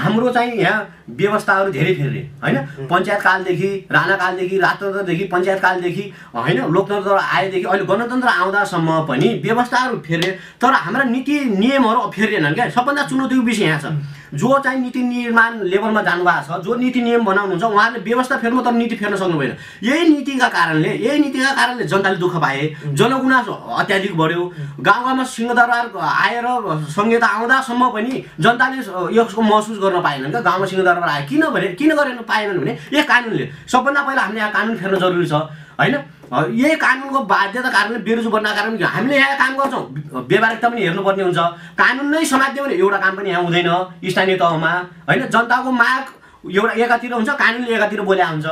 हाम्रो 0.00 0.30
चाहिँ 0.30 0.52
यहाँ 0.60 0.78
व्यवस्थाहरू 1.18 1.70
धेरै 1.72 1.94
फेर्ने 1.94 2.20
होइन? 2.42 2.56
पञ्चायत 2.90 3.20
कालदेखि 3.22 3.70
राणाकालदेखि 3.90 4.58
राजतन्त्रदेखि 4.58 5.24
पञ्चायत 5.32 5.60
कालदेखि 5.60 6.04
होइन? 6.34 6.58
लोकतन्त्र 6.70 7.16
आएदेखि 7.16 7.64
अहिले 7.64 7.84
गणतन्त्र 7.84 8.28
आउँदासम्म 8.30 9.00
पनि 9.08 9.28
व्यवस्थाहरू 9.44 9.98
फेर्ने 10.06 10.30
तर 10.62 10.72
हाम्रा 10.84 11.04
नीति 11.10 11.34
नियमहरू 11.56 12.10
फेरिएनन् 12.14 12.54
क्या। 12.54 12.68
सबभन्दा 12.70 13.02
चुनौतीको 13.10 13.42
विषय 13.42 13.64
यहाँ 13.64 13.80
छ। 13.80 13.86
जो 14.30 14.58
चाहिँ 14.64 14.80
नीति 14.80 15.02
निर्माण 15.02 15.58
लेभलमा 15.66 16.02
जानुभएको 16.02 16.42
छ 16.46 16.62
जो 16.64 16.74
नीति 16.78 17.00
नियम 17.02 17.24
बनाउनुहुन्छ 17.24 17.64
उहाँहरूले 17.64 18.02
व्यवस्था 18.04 18.36
फेर्नु 18.38 18.60
तर 18.62 18.72
नीति 18.72 18.96
फेर्न 18.96 19.16
सक्नु 19.16 19.38
भएन 19.38 19.56
यही 19.82 20.08
नीतिका 20.08 20.48
कारणले 20.48 20.92
यही 20.96 21.18
नीतिका 21.18 21.52
कारणले 21.52 21.84
जनताले 21.84 22.16
दुःख 22.16 22.36
पाए 22.36 22.68
जनगुनासो 22.94 23.52
अत्याधिक 23.74 24.16
बढ्यो। 24.16 24.44
गाउँ 24.80 25.04
गाउँमा 25.04 25.24
सिंहदरबार 25.26 25.90
आएर 25.98 26.46
संहिता 26.94 27.26
आउँदासम्म 27.26 27.88
पनि 27.90 28.22
जनताले 28.40 28.78
यसको 29.18 29.42
महसुस 29.42 29.78
गर्न 29.82 30.00
पाएनन् 30.00 30.30
क्या। 30.30 30.40
गाउँमा 30.40 30.66
सिंहदरबार 30.66 30.99
आयो 31.08 31.26
किनभने 31.28 31.68
किन 31.80 31.90
गरेन 31.96 32.18
पाएनन् 32.28 32.60
भने 32.60 32.72
यही 32.92 33.02
कानुनले। 33.02 33.44
सबभन्दा 33.72 34.00
पहिला 34.02 34.22
हामीले 34.22 34.40
यहाँ 34.40 34.52
कानुन 34.52 34.76
फेर्न 34.76 34.96
जरुरी 35.00 35.26
छ 35.26 35.34
होइन? 35.80 35.96
यही 36.30 36.76
कानुनको 36.76 37.20
बाध्यता 37.26 37.70
कारणले 37.70 37.98
बेरोजु 38.06 38.30
बन्नको 38.30 38.54
कारण? 38.54 38.72
हामीले 38.84 39.16
यहाँ 39.16 39.36
काम 39.38 39.52
गर्छौँ। 39.58 39.82
व्यवहारिकता 40.30 40.68
पनि 40.68 40.80
हेर्नुपर्ने 40.82 41.22
हुन्छ। 41.22 41.40
कानुन 41.80 42.06
नै 42.14 42.24
समात्यो 42.24 42.64
भने 42.64 42.74
एउटा 42.74 42.98
काम 42.98 43.16
पनि 43.16 43.28
यहाँ 43.30 43.42
हुँदैन 43.42 43.68
स्थानीय 44.10 44.36
तहमा 44.36 44.72
होइन? 45.08 45.22
जनताको 45.26 45.70
माग 45.70 46.02
एउटा 46.46 46.72
एकातिर 46.84 47.12
हुन्छ 47.12 47.30
कानुनले 47.34 47.74
एकातिर 47.74 48.00
बोल्या 48.06 48.26
हुन्छ। 48.28 48.46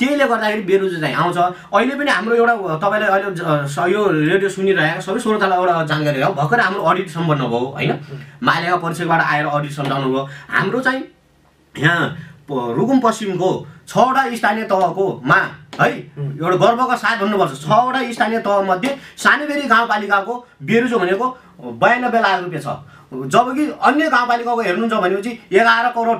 त्यहीले 0.00 0.24
गर्दाखेरि 0.28 0.62
बेरोजु 0.68 1.00
चाहिँ 1.00 1.16
आउँछ। 1.16 1.38
अहिले 1.72 1.94
पनि 1.96 2.10
हाम्रो 2.12 2.34
एउटा 2.36 2.54
तपाईँले 2.84 3.06
अहिले 3.08 3.92
यो 3.92 4.00
रेडियो 4.12 4.48
सुनिरहेको 4.52 5.00
सबै 5.00 5.20
श्रोतालाई 5.24 5.58
एउटा 5.58 5.74
जानकारी 5.88 6.20
हो। 6.20 6.32
भर्खरै 6.36 6.62
हाम्रो 6.62 6.82
अडिट 6.84 7.08
सम्पन्न 7.10 7.42
भयो 7.48 7.66
होइन? 7.74 7.92
मालेका 8.44 8.76
परिषदबाट 8.76 9.20
आएर 9.32 9.46
अडिट 9.48 9.72
सम्झाउनु 9.72 10.08
भयो 10.12 10.22
हाम्रो 10.52 10.80
चाहिँ 10.84 11.02
यहाँ 11.78 12.04
रुकुम 12.48 12.98
पश्चिमको 13.00 13.50
छवटा 13.88 14.22
स्थानीय 14.34 14.64
तहकोमा 14.64 15.36
है? 15.80 15.90
एउटा 16.18 16.56
गर्वका 16.56 16.96
साथ 16.96 17.16
भन्नुपर्छ। 17.20 17.52
छवटा 17.62 18.00
स्थानीय 18.12 18.38
तहमध्ये 18.40 18.90
सानोबेरी 19.18 19.62
गाउँपालिकाको 19.68 20.34
बेरुजो 20.62 20.98
भनेको 20.98 21.26
बयानब्बे 21.82 22.20
लाख 22.20 22.42
रुपियाँ 22.42 22.62
छ। 22.62 22.68
जबकि 23.32 23.64
अन्य 23.82 24.08
गाउँपालिकाको 24.10 24.60
हेर्नुहुन्छ 24.60 24.94
भनेपछि 24.94 25.30
एघार 25.52 25.90
करोड 25.96 26.18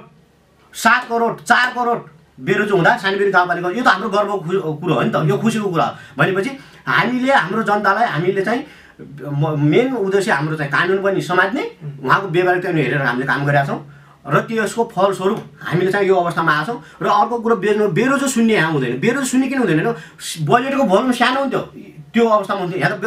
सात 0.74 1.02
करोड 1.08 1.40
चार 1.42 1.72
करोड 1.74 1.98
बेरोजु 2.38 2.74
हुँदा 2.74 2.96
सानोबेरी 2.98 3.30
गाउँपालिका 3.30 3.70
यो 3.70 3.82
त 3.82 3.88
हाम्रो 3.88 4.08
गर्वको 4.10 4.72
कुरो 4.80 4.94
हो 4.94 5.02
नि 5.02 5.10
त। 5.10 5.24
यो 5.30 5.36
खुसीको 5.38 5.68
कुरा 5.70 5.84
हो। 5.84 5.94
भनेपछि 6.18 6.50
हामीले 6.86 7.32
हाम्रो 7.32 7.62
जनतालाई 7.62 8.06
हामीले 8.06 8.42
चाहिँ 8.44 8.62
मेन 9.72 9.94
उद्देश्य 9.96 10.30
हाम्रो 10.32 10.56
चाहिँ 10.56 10.72
कानुन 10.72 11.02
पनि 11.02 11.20
समात्ने। 11.22 11.62
उहाँको 12.04 12.26
व्यवहारिकता 12.28 12.70
पनि 12.70 12.82
हेरेर 12.82 13.02
हामीले 13.02 13.26
काम 13.26 13.44
गरेका 13.46 13.64
छौँ। 13.66 13.80
र 14.26 14.40
त्यसको 14.48 14.84
फलस्वरूप 14.90 15.40
हामीले 15.62 15.90
चाहिँ 15.92 16.08
यो 16.08 16.14
अवस्थामा 16.14 16.52
आछौँ 16.52 16.78
र 17.02 17.06
अर्को 17.06 17.38
कुरो 17.38 17.56
बेरो 17.56 17.88
बेरोजो 17.94 18.26
शून्य 18.26 18.54
यहाँ 18.54 18.72
हुँदैन। 18.72 18.98
बेरोजो 19.00 19.26
शून्य 19.26 19.46
किन 19.48 19.58
हुँदैन? 19.58 19.94
बजेटको 20.42 20.84
भोल्युम 20.84 21.12
सानो 21.12 21.40
हुन्थ्यो। 21.40 21.62
त्यो 22.12 22.24
अवस्थामा 22.26 22.60
हुन्थ्यो। 22.60 22.80
यहाँ 22.80 22.98
त 22.98 23.04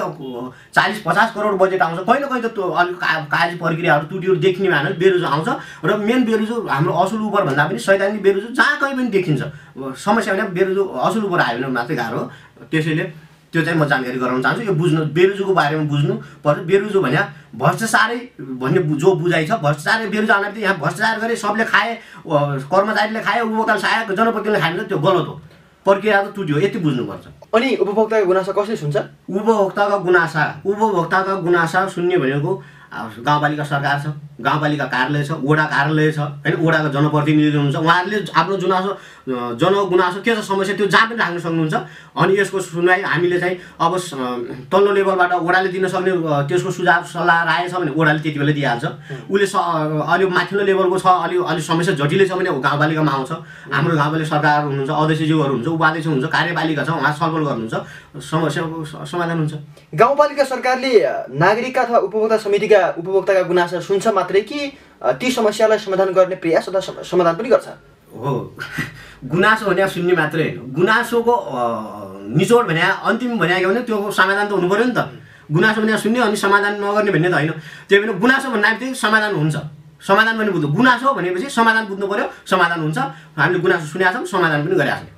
चालिस 0.76 1.02
पचास 1.04 1.34
करोड 1.36 1.58
बजेट 1.60 1.82
आउँछ। 1.82 2.00
कहिले 2.08 2.28
कहिले 2.28 2.48
त 2.48 2.52
त्यो 2.56 2.64
अलिक 2.72 2.96
का 2.96 3.08
काज 3.28 3.58
प्रक्रियाहरू 3.60 4.06
त्रुटिहरू 4.08 4.36
देखिने 4.40 4.70
भएन 4.70 4.96
बेरोजो 4.96 5.28
आउँछ। 5.28 5.50
र 5.84 5.98
मेन 5.98 6.24
बेरोजो 6.24 6.56
हाम्रो 6.70 6.94
असुल 6.94 7.22
उपर 7.28 7.44
भन्दा 7.50 7.64
पनि 7.68 7.80
सैद्धान्तिक 7.80 8.22
बेरोजो 8.24 8.48
जहाँ 8.54 8.78
कहीँ 8.80 8.96
पनि 8.96 9.10
देखिन्छ। 9.10 9.42
समस्या 9.98 10.34
भने 10.34 10.44
बेरोजो 10.56 10.84
असुल 10.86 11.24
उपर 11.26 11.40
आयो 11.40 11.58
भने 11.58 11.68
मात्रै 11.68 11.96
गाह्रो 11.96 12.22
त्यसैले 12.72 13.04
त्यो 13.54 13.62
चाहिँ 13.66 13.80
म 13.80 13.86
जानकारी 13.90 14.18
गराउन 14.20 14.42
चाहन्छु। 14.42 14.64
यो 14.64 14.74
बुझ्नु 14.74 15.06
बेरोजोको 15.18 15.54
बारेमा 15.54 15.84
बुझ्नु 15.90 16.14
पर्छ 16.46 16.60
बेरोजो 16.70 17.02
भने 17.02 17.22
भ्रष्टाचारै 17.58 18.18
भन्ने 18.62 18.80
जो 19.02 19.10
बुझाइ 19.22 19.46
छ 19.48 19.52
भ्रष्टाचार 19.66 20.08
बेरोजो 20.10 20.34
आउन 20.34 20.58
यहाँ 20.58 20.78
भ्रष्टाचार 20.80 21.20
गरे 21.20 21.36
सबले 21.36 21.66
खाए 21.66 21.90
कर्मचारीले 22.26 23.20
खाए 23.20 23.40
उपभोक्ताले 23.42 23.82
खाए 23.82 24.16
जनप्रतिनिधिले 24.16 24.60
खाए 24.60 24.74
भने 24.74 24.84
त्यो 24.86 25.00
गलत 25.00 25.28
हो। 25.28 25.36
प्रक्रिया 25.86 26.22
त 26.24 26.28
तुट्यो 26.36 26.60
यति 26.60 26.80
बुझ्नुपर्छ। 26.80 27.26
अनि 27.56 27.76
उपभोक्ताको 27.82 28.26
गुनासो 28.26 28.54
कसले 28.54 28.76
सुन्छ? 28.76 28.98
उपभोक्ताका 29.30 29.98
गुनासा 29.98 30.44
उपभोक्ताका 30.66 31.34
गुनासा 31.42 31.88
सुन्ने 31.90 32.18
भनेको 32.18 32.52
गाउँपालिका 32.92 33.64
सरकार 33.64 34.00
छ 34.02 34.08
गाउँपालिका 34.42 34.86
कार्यालय 34.86 35.24
छ 35.24 35.32
वडा 35.44 35.66
कार्यालय 35.68 36.12
छ 36.12 36.20
होइन? 36.20 36.56
वडाका 36.58 36.90
जनप्रतिनिधि 36.90 37.58
हुनुहुन्छ। 37.58 37.76
उहाँहरूले 37.76 38.18
आफ्नो 38.34 38.56
गुनासो 38.58 38.92
जनगुनासो 39.60 40.20
के 40.26 40.36
छ 40.36 40.40
समस्या 40.42 40.76
त्यो 40.76 40.88
जहाँ 40.88 41.08
पनि 41.10 41.18
राख्न 41.20 41.40
सक्नुहुन्छ। 41.40 41.76
अनि 42.18 42.34
यसको 42.40 42.60
सुनवाई 42.60 43.02
हामीले 43.04 43.40
चाहिँ 43.40 43.56
अब 43.78 43.94
तल्लो 44.72 44.92
लेभलबाट 44.96 45.34
वडाले 45.44 45.70
दिन 45.70 45.88
सक्ने 45.88 46.12
त्यसको 46.50 46.72
सुझाव 46.72 47.04
सल्लाह 47.14 47.44
राय 47.46 47.68
छ 47.70 47.74
भने 47.78 47.92
वडाले 47.92 48.20
त्यति 48.24 48.40
बेला 48.40 48.54
दिइहाल्छ। 48.58 48.86
उसले 49.28 49.46
स 49.46 49.56
अलिक 49.60 50.30
माथिल्लो 50.32 50.64
लेभलको 50.66 50.98
छ 50.98 51.08
अलिक 51.30 51.40
अलिक 51.46 51.64
समस्या 51.64 51.94
जटिलै 52.00 52.26
छ 52.26 52.34
भने 52.40 52.50
गाउँपालिकामा 52.50 53.12
आउँछ। 53.12 53.32
हाम्रो 53.76 53.96
गाउँपालिका 53.96 54.30
सरकार 54.34 54.64
हुनुहुन्छ 54.66 54.90
अध्यक्षज्यूहरू 54.90 55.54
हुन्छ 55.54 55.68
उपाध्यक्ष 55.68 56.08
हुन्छ 56.08 56.26
कार्यपालिका 56.26 56.84
छ 56.84 56.90
उहाँ 56.96 57.14
छलफल 57.14 57.44
गर्नुहुन्छ। 57.44 57.76
समस्याको 58.24 59.06
समाधान 59.06 59.38
हुन्छ। 59.38 59.54
गाउँपालिका 59.94 60.44
सरकारले 60.48 60.92
नागरिकका 61.38 61.82
अथवा 61.82 61.98
उपभोक्ता 62.08 62.38
समितिका 62.40 62.79
उपभोक्ताका 62.88 63.42
गुनासो 63.42 63.82
सुन्छ 63.82 64.08
मात्रै 64.08 64.42
कि 64.42 64.60
ती 65.04 65.32
समस्यालाई 65.32 65.78
समाधान 65.78 66.10
गर्ने 66.10 66.36
प्रयास 66.36 66.70
अथवा 66.70 66.80
सम- 66.80 67.04
समाधान 67.04 67.36
पनि 67.36 67.50
गर्छ? 67.50 67.68
हो। 68.16 68.56
गुनासो 69.26 69.66
भने 69.66 69.88
सुन्ने 69.88 70.14
मात्रै 70.14 70.44
होइन। 70.44 70.74
गुनासोको 70.74 71.36
निचोड 72.38 72.68
भने 72.68 72.82
अन्तिम 72.82 73.40
भने 73.40 73.60
के 73.60 73.66
भने 73.66 73.82
त्यो 73.82 74.12
समाधान 74.12 74.48
त 74.48 74.52
हुनु 74.52 74.70
पऱ्यो 74.70 74.86
नि 74.86 74.92
त। 74.92 75.00
गुनासो 75.52 75.82
भने 75.82 75.98
सुन्ने 75.98 76.20
अनि 76.20 76.36
समाधान 76.36 76.74
नगर्ने 76.84 77.12
भन्ने 77.12 77.30
त 77.30 77.34
होइन। 77.34 77.52
त्यही 77.90 78.04
भएर 78.04 78.18
गुनासो 78.18 78.50
भन्ने 78.50 78.70
बित्तिकै 78.70 78.94
समाधान 78.94 79.36
हुन्छ। 79.36 79.56
समाधान 80.08 80.38
पनि 80.38 80.50
बुझ्नु 80.52 80.68
गुनासो 80.68 81.14
भनेपछि 81.14 81.50
समाधान 81.50 81.86
बुझ्नु 81.86 82.08
पऱ्यो 82.08 82.26
समाधान 82.46 82.80
हुन्छ। 82.80 82.98
हामीले 83.38 83.60
गुनासो 83.60 83.86
सुनेका 83.86 84.12
छौँ 84.14 84.26
समाधान 84.26 84.68
पनि 84.68 84.76
गरेका 84.76 84.96
छौँ। 84.96 85.10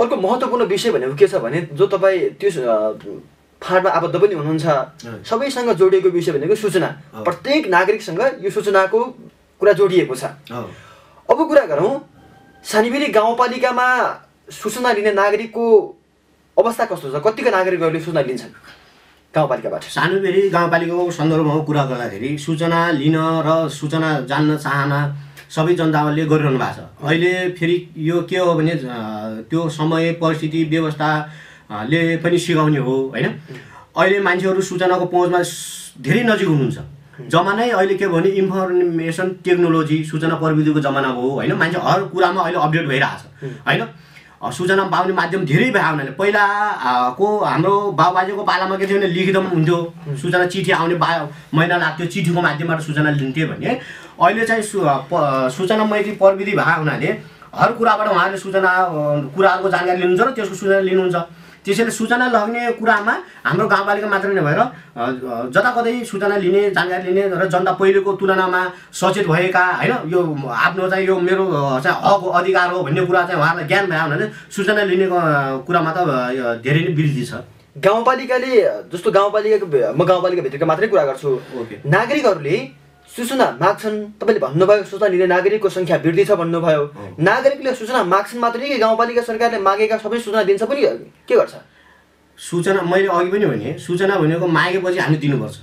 अर्को 0.00 0.16
महत्त्वपूर्ण 0.16 0.64
विषय 0.64 0.90
भनेको 0.90 1.14
के 1.14 1.26
छ 1.26 1.34
भने 1.34 1.68
जो 1.72 1.86
तपाईँ 1.86 2.30
त्यो 2.30 2.50
फाँडमा 3.64 3.90
आबद्ध 3.90 4.14
पनि 4.20 4.34
हुनुहुन्छ। 4.34 4.66
सबैसँग 5.24 5.70
जोडिएको 5.80 6.08
विषय 6.12 6.32
भनेको 6.32 6.54
सूचना। 6.54 6.88
प्रत्येक 7.24 7.68
नागरिकसँग 7.72 8.20
यो 8.44 8.50
सूचनाको 8.50 9.00
कुरा 9.60 9.72
जोडिएको 9.72 10.14
छ। 10.14 10.24
अब 11.28 11.38
कुरा 11.48 11.64
गरौँ 11.72 11.92
सानीबेरी 12.64 13.06
गाउँपालिकामा 13.12 13.88
सूचना 14.52 14.92
लिने 14.92 15.12
नागरिकको 15.12 15.64
अवस्था 16.56 16.84
कस्तो 16.84 17.08
छ? 17.10 17.16
कतिको 17.24 17.50
नागरिकहरूले 17.50 18.00
सूचना 18.00 18.20
लिन्छन् 18.20 18.52
गाउँपालिकाबाट? 19.34 19.82
सानोबेरी 19.82 20.48
गाउँपालिकाको 20.50 21.10
सन्दर्भमा 21.10 21.58
कुरा 21.64 21.84
गर्दाखेरि 21.90 22.30
सूचना 22.38 22.80
लिन 23.00 23.16
र 23.46 23.68
सूचना 23.72 24.10
जान्न 24.30 24.56
चाहना 24.60 25.00
सबै 25.50 25.74
जनताले 25.74 26.24
गरिरहनु 26.26 26.58
भएको 26.58 26.72
छ। 26.76 27.02
अहिले 27.02 27.32
फेरि 27.56 27.76
यो 27.96 28.22
के 28.28 28.38
हो 28.38 28.54
भने 28.54 28.74
त्यो 29.50 29.68
समय 29.68 30.12
परिस्थिति 30.20 30.64
व्यवस्थाले 31.70 32.16
पनि 32.22 32.38
सिकाउने 32.38 32.78
हो 32.78 32.94
होइन? 33.14 33.28
अहिले 33.96 34.20
मान्छेहरू 34.20 34.60
सूचनाको 34.60 35.04
पहुँचमा 35.06 35.40
धेरै 36.02 36.22
नजिक 36.24 36.48
हुनुहुन्छ। 36.48 36.78
जमानै 37.30 37.70
अहिले 37.70 37.94
के 37.94 38.06
भने 38.08 38.28
इन्फर्मेसन 38.42 39.28
टेक्नोलोजी 39.44 40.04
सूचना 40.04 40.34
प्रविधिको 40.34 40.80
जमाना 40.80 41.08
भयो 41.14 41.30
होइन? 41.30 41.52
मान्छे 41.54 41.78
हर 41.78 42.00
कुरामा 42.12 42.40
अहिले 42.42 42.58
अपडेट 42.58 42.86
भइरहेछ 42.88 43.20
होइन? 43.68 43.82
अ, 44.44 44.50
सूचना 44.50 44.84
पाउने 44.92 45.12
माध्यम 45.14 45.44
धेरै 45.46 45.70
भयो 45.70 45.90
हुनाले 45.90 46.10
पहिला 46.20 46.44
अ, 46.44 46.90
को 47.18 47.26
हाम्रो 47.44 47.74
बाबुबाजेको 47.96 48.42
पालामा 48.44 48.76
के 48.76 48.86
थियो 48.86 48.98
भने 48.98 49.08
लिखित 49.08 49.36
पनि 49.36 49.48
हुन्थ्यो। 49.54 49.78
सूचना 50.20 50.46
चिठी 50.52 50.70
आउने 50.70 50.94
बा 51.00 51.08
महिना 51.54 51.76
लाग्थ्यो 51.78 52.06
चिठीको 52.12 52.40
माध्यमबाट 52.42 52.80
सूचना 52.80 53.10
लिन्थ्यो 53.10 53.46
भने। 53.48 53.78
अहिले 54.20 54.44
चाहिँ 54.46 54.62
सु 54.62 54.78
सूचना 55.56 55.84
मैत्री 55.84 56.12
प्रविधि 56.20 56.52
भएको 56.52 56.80
हुनाले 56.82 57.08
हर 57.54 57.72
कुराबाट 57.78 58.08
उहाँहरूले 58.10 58.38
सूचना 58.38 58.70
कुराहरूको 59.34 59.68
जानकारी 59.70 59.98
लिनुहुन्छ 60.02 60.20
र 60.20 60.30
त्यसको 60.34 60.54
सूचना 60.54 60.80
लिनुहुन्छ। 60.90 61.16
त्यसैले 61.64 61.90
सूचना 61.90 62.26
लग्ने 62.28 62.60
कुरामा 62.78 63.14
हाम्रो 63.46 63.66
गाउँपालिका 63.68 64.08
मात्रै 64.08 64.34
नभएर 64.36 64.60
जताकतै 65.54 65.94
सूचना 66.04 66.36
लिने 66.44 66.60
जानकारी 66.76 67.04
लिने 67.08 67.22
र 67.40 67.48
जनता 67.48 67.72
पहिलेको 67.80 68.12
तुलनामा 68.20 68.60
सचेत 68.92 69.26
भएका 69.26 69.64
होइन 69.80 69.92
यो 70.12 70.20
आफ्नो 70.44 70.88
चाहिँ 70.92 71.06
यो 71.06 71.18
मेरो 71.20 71.44
चाहिँ 71.80 71.96
हक 72.04 72.20
हो, 72.20 72.28
अधिकार 72.38 72.68
हो 72.72 72.82
भन्ने 72.84 73.02
कुरा 73.06 73.22
चाहिँ 73.24 73.40
उहाँहरूलाई 73.40 73.68
ज्ञान 73.68 73.84
भयो 73.90 74.06
भने 74.12 74.26
सूचना 74.52 74.82
लिने 74.84 75.06
कुरामा 75.66 75.90
त 75.96 75.98
धेरै 76.64 76.80
नै 76.84 76.92
वृद्धि 76.94 77.24
छ। 77.24 77.32
गाउँपालिकाले 77.76 78.50
जस्तो 78.92 79.10
गाउँपालिकाको 79.10 79.66
म 79.98 80.04
गाउँपालिकाभित्रको 80.04 80.66
मात्रै 80.66 80.88
कुरा 80.92 81.04
गर्छु। 81.10 81.30
नागरिकहरूले 81.86 82.56
सूचना 83.16 83.46
माग्छन् 83.60 83.98
तपाईँले 84.18 84.40
भन्नुभयो 84.42 84.82
सूचना 84.90 85.06
लिने 85.08 85.26
नागरिकको 85.30 85.68
सङ्ख्या 85.70 85.96
वृद्धि 86.04 86.24
छ 86.24 86.32
भन्नुभयो 86.34 86.82
नागरिकले 87.22 87.74
सूचना 87.80 88.02
माग्छन् 88.04 88.40
मात्रै 88.42 88.68
कि 88.68 88.78
गाउँपालिका 88.82 89.22
सरकारले 89.22 89.58
मागेका 89.62 89.96
सबै 90.02 90.18
सूचना 90.18 90.42
दिन्छ 90.50 90.62
पनि 90.66 90.82
के 91.28 91.34
गर्छ 91.38 91.54
सूचना 92.38 92.82
मैले 92.82 93.08
अघि 93.14 93.30
पनि 93.30 93.46
भने 93.46 93.78
सूचना 93.78 94.14
भनेको 94.18 94.46
मागेपछि 94.58 94.98
हामीले 94.98 95.20
दिनुपर्छ। 95.22 95.56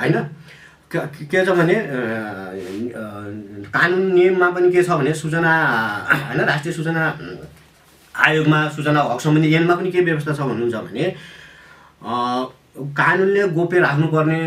होइन 0.00 0.16
के 0.90 1.44
छ 1.46 1.48
भने 1.54 1.76
कानुन 3.70 4.02
नियममा 4.14 4.48
पनि 4.50 4.70
के 4.72 4.82
छ 4.82 4.90
भने 4.98 5.12
सूचना 5.14 5.52
होइन 6.10 6.40
राष्ट्रिय 6.50 6.74
सूचना 6.74 7.02
आयोगमा 8.14 8.58
सूचना 8.74 9.00
हक 9.06 9.20
सम्बन्धी 9.20 9.54
ऐनमा 9.54 9.74
पनि 9.78 9.90
के 9.94 10.00
व्यवस्था 10.02 10.32
छ 10.34 10.40
भन्नुहुन्छ 10.50 10.74
भने 10.90 11.04
कानुनले 12.96 13.42
गोप्य 13.56 13.80
राख्नुपर्ने 13.80 14.40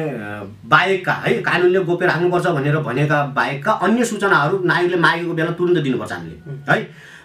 बाहेकका 0.71 1.13
है 1.23 1.33
कानुनले 1.41 1.79
गोप्य 1.83 2.05
राख्नुपर्छ 2.05 2.47
भनेर 2.47 2.77
भनेका 2.87 3.23
बाहेकका 3.35 3.71
अन्य 3.85 4.05
सूचनाहरू 4.05 4.63
नागरिकले 4.63 4.97
मागेको 5.01 5.33
बेला 5.33 5.51
तुरन्त 5.59 5.77
दिनुपर्छ 5.83 6.11
हामीले 6.11 6.35
है। 6.71 6.79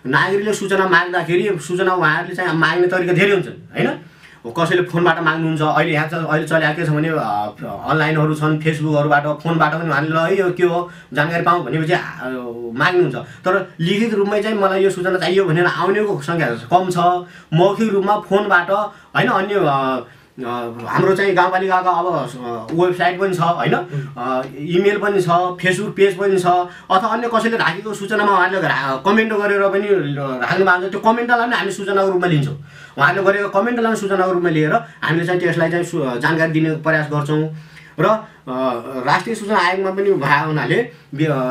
नागरिकले 0.07 0.53
सूचना 0.55 0.89
माग्दाखेरि 0.89 1.59
सूचना 1.69 1.93
उहाँहरूले 1.95 2.35
चाहिँ 2.35 2.59
माग्ने 2.59 2.87
तरिका 2.89 3.13
धेरै 3.13 3.33
हुन्छन् 3.33 3.59
होइन? 3.77 3.91
कसैले 4.47 4.83
फोनबाट 4.87 5.19
माग्नुहुन्छ 5.27 5.63
अहिले 5.63 5.93
यहाँ 5.93 6.09
चाहिँ 6.09 6.27
अहिले 6.27 6.47
चलिआएको 6.47 6.79
के 6.79 6.87
छ 6.87 6.91
भने 6.95 7.09
अनलाइनहरू 7.11 8.35
छन् 8.35 8.59
फेसबुकहरूबाट 8.63 9.27
फोनबाट 9.43 9.73
पनि 9.75 9.91
उहाँले 9.91 10.11
ल 10.15 10.19
है 10.23 10.39
यो 10.39 10.51
के 10.55 10.63
हो 10.63 10.79
जानकारी 11.11 11.43
पाऊँ 11.43 11.65
भनेपछि 11.67 11.95
माग्नुहुन्छ। 12.79 13.17
तर 13.43 13.55
लिखित 13.83 14.15
रूपमै 14.15 14.43
चाहिँ 14.43 14.59
मलाई 14.59 14.83
यो 14.85 14.91
सूचना 14.91 15.19
चाहियो 15.19 15.45
भनेर 15.51 15.67
आउनेको 15.67 16.21
सङ्ख्या 16.23 16.49
कम 16.71 16.85
छ। 16.95 16.99
मौखिक 17.59 17.91
रूपमा 17.93 18.15
फोनबाट 18.23 18.71
होइन 18.71 19.29
अन्य 19.35 19.55
हाम्रो 20.37 21.15
चाहिँ 21.17 21.35
गाउँपालिकाको 21.35 21.91
अब 21.91 22.07
वेबसाइट 22.81 23.21
पनि 23.21 23.35
छ 23.35 23.41
होइन? 23.57 23.75
इमेल 24.77 24.99
पनि 25.01 25.21
छ 25.23 25.29
फेसबुक 25.61 25.95
पेज 25.97 26.17
पनि 26.19 26.39
छ 26.39 26.47
अथवा 26.93 27.09
अन्य 27.17 27.29
कसैले 27.33 27.57
राखेको 27.57 27.95
सूचनामा 27.95 28.33
उहाँले 28.37 28.61
रा- 28.61 29.01
कमेन्ट 29.07 29.33
गरेर 29.33 29.63
पनि 29.73 29.89
राख्नु 29.89 30.65
भएको 30.65 30.77
हुन्छ। 30.77 30.91
त्यो 30.93 31.01
कमेन्टलाई 31.01 31.47
पनि 31.47 31.57
हामी 31.57 31.73
सूचनाको 31.73 32.09
रूपमा 32.13 32.29
लिन्छौँ। 32.29 32.57
उहाँले 33.01 33.23
गरेको 33.25 33.49
कमेन्टलाई 33.57 33.91
पनि 33.93 34.01
सूचनाको 34.01 34.33
रूपमा 34.37 34.51
लिएर 34.57 34.73
हामीले 35.05 35.25
चाहिँ 35.27 35.41
त्यसलाई 35.41 35.71
चाहिँ 35.73 36.21
जानकारी 36.21 36.53
दिने 36.53 36.71
प्रयास 36.85 37.07
गर्छौँ। 37.13 37.43
र 38.01 38.07
राष्ट्रिय 39.07 39.35
सूचना 39.35 39.59
आयोगमा 39.59 39.91
पनि 39.97 40.11
भएको 40.13 40.47
हुनाले 40.47 40.79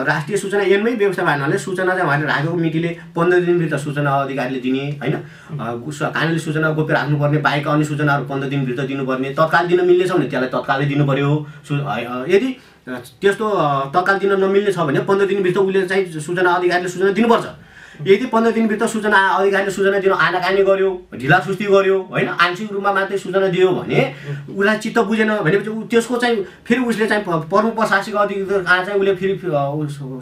राष्ट्रिय 0.10 0.38
सूचना 0.38 0.62
ऐनमै 0.64 0.92
व्यवस्था 1.02 1.24
भएको 1.24 1.36
हुनाले 1.36 1.58
सूचना 1.58 1.92
चाहिँ 1.96 2.08
उहाँले 2.08 2.26
राखेको 2.26 2.56
मितिले 2.56 2.90
पन्ध्र 3.16 3.40
दिनभित्र 3.46 3.78
सूचना 3.78 4.12
अधिकारीले 4.24 4.60
दिने 4.66 4.84
होइन? 5.02 5.16
अ, 5.16 5.66
सु- 5.98 6.12
कानुनी 6.16 6.40
सूचना 6.40 6.70
गोप्य 6.78 6.94
राख्नुपर्ने 6.94 7.38
बाहेक 7.46 7.68
अन्य 7.68 7.84
सूचनाहरू 7.92 8.24
पन्ध्र 8.30 8.48
दिनभित्र 8.50 8.84
दिनुपर्ने 8.88 9.30
तत्काल 9.34 9.64
दिन 9.68 9.80
मिल्ने 9.86 10.06
छ 10.08 10.12
भने 10.16 10.28
त्यसलाई 10.30 10.50
तत्कालै 10.56 10.86
दिनु 10.86 11.04
पऱ्यो 11.10 11.30
यदि 12.34 12.50
त्यस्तो 13.22 13.46
तत्काल 13.96 14.16
दिन 14.22 14.32
नमिल्ने 14.40 14.72
छ 14.72 14.80
भने 14.88 15.00
पन्ध्र 15.10 15.26
दिनभित्र 15.26 15.60
उसले 15.60 15.82
चाहिँ 15.90 16.20
सूचना 16.22 16.50
अधिकारीले 16.54 16.90
सूचना 16.90 17.12
दिनुपर्छ। 17.18 17.46
यदि 18.02 18.26
पन्ध्र 18.28 18.52
दिनभित्र 18.52 18.88
सूचना 18.88 19.18
अधिकारीले 19.30 19.72
सूचना 19.72 20.00
दिनु 20.00 20.16
आनाकानी 20.16 20.64
गर्यो 20.64 20.90
ढिला 21.16 21.40
सुस्ती 21.40 21.66
गर्यो 21.66 21.98
होइन 22.12 22.28
आंशिक 22.28 22.72
रूपमा 22.72 22.92
मात्रै 22.94 23.18
सूचना 23.18 23.48
दियो 23.48 23.70
भने 23.72 24.00
उसलाई 24.52 24.78
चित्त 24.78 25.00
बुझेन 25.08 25.32
भनेपछि 25.38 25.72
त्यसको 25.92 26.18
चाहिँ 26.18 26.44
फेरि 26.68 26.82
उसले 26.84 27.08
चाहिँ 27.08 27.24
प्रमुख 27.26 27.76
प्रशासनिक 27.76 28.16
अधिकारी 28.16 28.64
कहाँ 28.64 28.84
चाहिँ 28.86 29.00
उसले 29.00 29.16
फेरि 29.16 29.40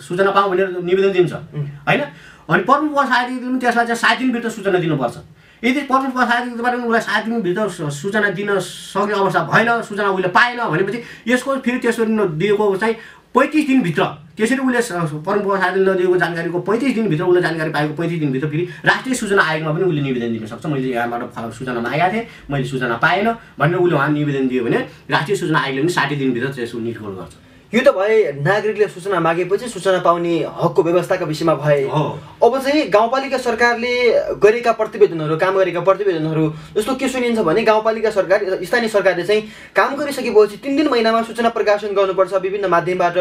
सूचना 0.08 0.32
पाऊँ 0.32 0.50
भनेर 0.52 0.68
निवेदन 0.84 1.12
दिन्छ 1.12 1.34
होइन? 1.34 2.02
अनि 2.50 2.64
प्रमुख 2.64 2.92
प्रशासनिक 2.94 3.42
पनि 3.42 3.60
त्यसलाई 3.60 3.86
चाहिँ 3.86 4.02
सात 4.02 4.18
दिनभित्र 4.20 4.50
सूचना 4.50 4.80
दिनुपर्छ। 4.80 5.18
यदि 5.64 5.82
प्रमुख 5.90 6.12
प्रशासनिकबाट 6.14 6.74
पनि 6.74 6.84
उसलाई 6.84 7.02
सात 7.02 7.26
दिनभित्र 7.26 7.90
सूचना 7.92 8.30
दिन 8.38 8.60
सक्ने 8.60 9.14
अवस्था 9.16 9.44
भएन 9.52 9.82
सूचना 9.82 10.10
उसले 10.12 10.28
पाएन 10.38 10.60
भनेपछि 10.70 11.04
यसको 11.28 11.56
फेरि 11.66 11.80
त्यसरी 11.80 12.28
दिएको 12.38 12.76
चाहिँ 12.76 12.96
पैँतिस 13.36 13.66
दिनभित्र 13.68 14.04
त्यसरी 14.38 14.62
उसले 14.66 14.82
स- 14.82 15.22
परमप्रसाद 15.26 15.78
नदिएको 15.78 16.18
जानकारीको 16.18 16.60
पैँतिस 16.70 16.94
दिनभित्र 16.96 17.24
उसले 17.24 17.42
जानकारी 17.42 17.72
पाएको 17.72 17.94
पैँतिस 17.98 18.20
दिनभित्र 18.20 18.48
फेरि 18.50 18.64
राष्ट्रिय 18.86 19.16
सूचना 19.16 19.42
आयोगमा 19.44 19.72
पनि 19.74 19.84
उसले 19.90 20.02
निवेदन 20.02 20.30
दिन 20.38 20.46
सक्छ। 20.48 20.66
मैले 20.66 20.90
यहाँबाट 20.90 21.54
सूचना 21.58 21.80
मागेको 21.82 22.14
थिएँ 22.14 22.26
मैले 22.52 22.66
सूचना 22.66 22.98
पाएन। 22.98 23.28
भनेर 23.60 23.78
उसले 23.78 23.96
उहाँ 23.96 24.10
निवेदन 24.10 24.48
दियो 24.48 24.64
भने 24.66 24.78
राष्ट्रिय 25.10 25.38
सूचना 25.38 25.60
आयोगले 25.60 25.82
पनि 25.82 25.94
साठी 25.98 26.16
दिनभित्र 26.16 26.48
त्यसको 26.54 26.80
निर्खोल 26.80 27.14
गर्छ। 27.18 27.34
यो 27.74 27.82
त 27.82 27.90
भए 27.90 28.38
नागरिकले 28.38 28.88
सूचना 28.88 29.20
मागेपछि 29.20 29.68
सूचना 29.68 30.00
पाउने 30.06 30.34
हकको 30.46 30.82
व्यवस्थाका 30.84 31.26
विषयमा 31.26 31.54
भए। 31.58 31.90
अब 31.90 32.58
चाहिँ 32.62 32.86
गाउँपालिका 32.94 33.38
सरकारले 33.38 33.94
गरेका 34.38 34.72
प्रतिवेदनहरू 34.78 35.38
काम 35.42 35.58
गरेका 35.58 35.82
प्रतिवेदनहरू 35.82 36.46
जस्तो 36.78 36.96
के 36.96 37.08
सुनिन्छ 37.10 37.40
भने 37.42 37.64
गाउँपालिका 37.66 38.10
सरकार 38.14 38.62
स्थानीय 38.62 38.90
सरकारले 38.90 39.24
चाहिँ 39.26 39.42
काम 39.74 39.96
गरिसकेपछि 39.98 40.58
तिन 40.62 40.78
तिन 40.78 40.88
महिनामा 40.88 41.22
सूचना 41.24 41.50
प्रकाशन 41.50 41.94
गर्नुपर्छ। 41.98 42.34
विभिन्न 42.36 42.70
माध्यमबाट 42.70 43.18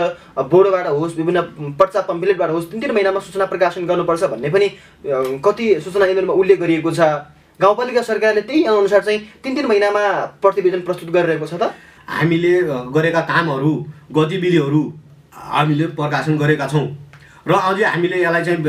बोर्डबाट 0.53 0.87
होस् 0.89 1.17
विभिन्न 1.17 1.41
पर्चा 1.81 2.01
पम्फलेटबाट 2.05 2.51
होस् 2.51 2.71
तिन 2.71 2.81
तिन 2.81 2.91
महिनामा 2.93 3.21
सूचना 3.21 3.45
प्रकाशन 3.49 3.87
गर्नुपर्छ 3.89 4.23
भन्ने 4.37 4.49
पनि 4.53 4.69
कति 5.41 5.81
सूचना 5.81 6.07
इमेलमा 6.13 6.33
उल्लेख 6.35 6.61
गरिएको 6.61 6.93
छ। 6.93 7.01
गाउँपालिका 7.61 8.03
सरकारले 8.03 8.41
त्यही 8.43 8.65
अनुसार 8.67 9.01
चाहिँ 9.01 9.21
तिन 9.45 9.57
तिन 9.57 9.67
महिनामा 9.67 10.05
प्रतिवेदन 10.43 10.81
प्रस्तुत 10.85 11.11
गरिरहेको 11.11 11.47
छ 11.47 11.55
त? 11.57 11.73
हामीले 12.09 12.53
गरेका 12.95 13.21
कामहरू 13.21 13.75
गतिविधिहरू 14.13 14.83
हामीले 15.33 15.87
प्रकाशन 15.99 16.37
गरेका 16.39 16.67
छौँ। 16.69 16.87
र 17.43 17.53
अझै 17.53 17.85
हामीले 17.85 18.17
यसलाई 18.23 18.45
चाहिँ 18.45 18.63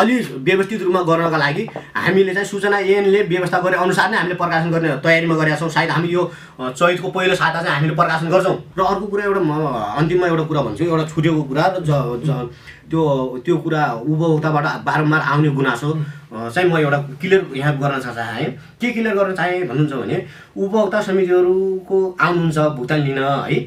अलि 0.00 0.14
व्यवस्थित 0.48 0.82
रूपमा 0.82 1.02
गर्नका 1.04 1.38
लागि 1.38 1.62
हामीले 1.92 2.32
चाहिँ 2.34 2.48
सूचना 2.48 2.78
ऐनले 2.78 3.20
व्यवस्था 3.28 3.58
गरे 3.60 3.76
अनुसार 3.84 4.10
नै 4.10 4.16
हामीले 4.16 4.36
प्रकाशन 4.40 4.70
गर्ने 4.72 4.88
तयारीमा 5.04 5.34
गरेका 5.36 5.56
छौँ। 5.60 5.68
सायद 5.68 5.90
हामी 5.90 6.08
यो 6.08 6.22
चैतको 6.60 7.08
पहिलो 7.12 7.34
साता 7.36 7.62
चाहिँ 7.62 7.76
हामीले 7.76 7.94
प्रकाशन 8.00 8.28
गर्छौँ। 8.32 8.56
र 8.78 8.80
अर्को 8.80 9.06
कुरा 9.12 9.24
एउटा 9.24 9.40
म 9.44 9.52
अन्तिममा 10.00 10.26
एउटा 10.32 10.44
कुरा 10.48 10.60
भन्छु 10.66 10.84
एउटा 10.84 11.04
छुटेको 11.12 11.42
कुरा 11.52 11.64
र 11.76 12.48
त्यो 12.84 13.02
त्यो 13.44 13.56
कुरा 13.64 13.82
उपभोक्ताबाट 14.08 14.66
बारम्बार 14.84 15.20
आउने 15.20 15.48
गुनासो 15.56 15.88
चाहिँ 16.32 16.68
म 16.68 16.76
एउटा 16.80 16.98
क्लियर 17.20 17.40
यहाँ 17.56 17.72
गर्न 17.80 18.00
चाहेँ। 18.00 18.48
के 18.80 18.88
क्लियर 18.92 19.14
गर्न 19.16 19.34
चाहेँ 19.34 19.68
भन्नुहुन्छ 19.68 19.92
भने 20.00 20.16
उपभोक्ता 20.56 21.00
समितिहरूको 21.00 21.98
आउनुहुन्छ 22.20 22.58
भुक्तानी 22.76 23.02
लिन 23.04 23.18
है। 23.18 23.58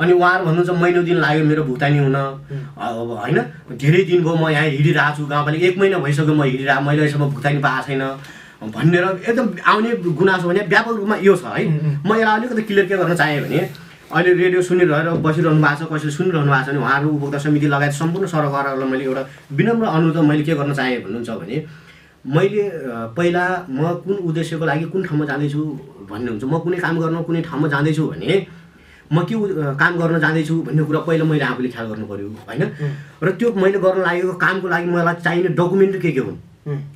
अनि 0.00 0.12
उहाँहरू 0.12 0.44
भन्नुहुन्छ 0.44 0.70
महिनौ 0.82 1.02
दिन 1.02 1.16
लाग्यो 1.24 1.44
मेरो 1.44 1.62
भुक्तानी 1.64 1.98
हुन। 1.98 2.14
अब 2.14 3.10
होइन 3.22 3.38
धेरै 3.78 4.02
दिन 4.10 4.22
भयो 4.24 4.34
म 4.34 4.48
यहाँ 4.50 4.66
हिँडिरहेको 4.66 5.16
छु 5.16 5.26
गाउँपालिका। 5.26 5.66
एक 5.66 5.78
महिना 5.78 5.98
भइसक्यो 5.98 6.34
म 6.34 6.42
हिँडिरहेको 6.42 6.82
मैले 6.82 7.00
अहिलेसम्म 7.00 7.30
भुक्तानी 7.30 7.58
पाएको 7.62 7.86
छैन। 7.86 8.02
भनेर 8.74 9.04
एकदम 9.28 9.46
आउने 9.60 9.90
गुनासो 10.18 10.48
भने 10.48 10.60
व्यापक 10.72 10.94
रूपमा 10.98 11.16
यो 11.22 11.36
छ 11.36 11.44
है। 11.46 11.62
म 12.02 12.10
यसलाई 12.16 12.36
अलिकति 12.38 12.62
क्लियर 12.62 12.86
के 12.86 12.96
गर्न 12.96 13.14
चाहेँ 13.14 13.40
भने 13.44 13.58
अहिले 14.14 14.32
रेडियो 14.34 14.62
सुनिरहेर 14.62 15.08
बसिरहनु 15.20 15.62
भएको 15.62 15.84
छ 15.84 15.92
कसैले 15.92 16.12
सुनिरहनु 16.16 16.50
भएको 16.50 16.64
छ 16.64 16.68
भने 16.68 16.78
उहाँहरू 16.80 17.08
उपभोक्ता 17.14 17.38
समिति 17.44 17.66
लगायत 17.66 17.92
सम्पूर्ण 17.92 18.26
सरकारहरूलाई 18.26 18.88
मैले 18.90 19.04
एउटा 19.04 19.22
विनम्र 19.52 19.86
अनुरोध 19.86 20.18
मैले 20.24 20.42
के 20.42 20.54
गर्न 20.54 20.74
चाहेँ 20.74 20.98
भन्नुहुन्छ 21.04 21.30
भने 21.40 21.56
मैले 22.24 22.62
पहिला 23.16 23.44
म 23.68 23.94
कुन 24.04 24.14
उद्देश्यको 24.32 24.64
लागि 24.64 24.84
कुन 24.92 25.02
ठाउँमा 25.04 25.24
जाँदैछु 25.28 25.60
भन्ने 26.08 26.28
हुन्छ। 26.30 26.44
म 26.44 26.58
कुनै 26.64 26.78
काम 26.80 26.94
गर्न 27.00 27.22
कुनै 27.22 27.42
ठाउँमा 27.42 27.68
जाँदैछु 27.68 28.04
भने 28.12 28.32
म 29.12 29.22
के 29.28 29.34
काम 29.76 29.92
गर्न 29.98 30.18
जाँदैछु 30.20 30.54
भन्ने 30.66 30.82
कुरा 30.84 31.00
पहिला 31.06 31.24
मैले 31.24 31.44
आफूले 31.44 31.68
ख्याल 31.68 31.86
गर्नु 31.88 32.06
पऱ्यो 32.06 32.28
होइन? 32.48 32.62
र 33.22 33.30
त्यो 33.38 33.52
मैले 33.52 33.78
गर्न 33.84 34.00
लागेको 34.02 34.32
कामको 34.44 34.68
लागि 34.68 34.88
मलाई 34.90 35.14
चाहिने 35.24 35.48
डकुमेन्ट 35.60 36.00
के 36.02 36.10
के 36.12 36.20
हुन्? 36.20 36.38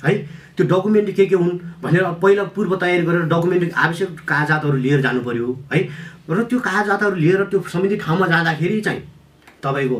है। 0.05 0.13
त्यो 0.57 0.65
डकुमेन्ट 0.67 1.09
के 1.15 1.25
के 1.25 1.35
हुन् 1.35 1.57
भनेर 1.83 2.03
पहिला 2.21 2.43
पूर्व 2.55 2.75
तयारी 2.81 3.03
गरेर 3.05 3.23
डकुमेन्ट 3.33 3.73
आवश्यक 3.73 4.09
कागजातहरू 4.27 4.77
लिएर 4.85 5.01
जानु 5.01 5.21
पऱ्यो 5.21 5.47
है? 5.73 5.79
र 6.29 6.43
त्यो 6.49 6.59
कागजातहरू 6.59 7.15
लिएर 7.15 7.43
त्यो 7.51 7.59
समिति 7.73 7.95
ठाउँमा 7.97 8.27
जाँदाखेरि 8.27 8.81
चाहिँ 8.81 9.01
तपाईँको 9.63 9.99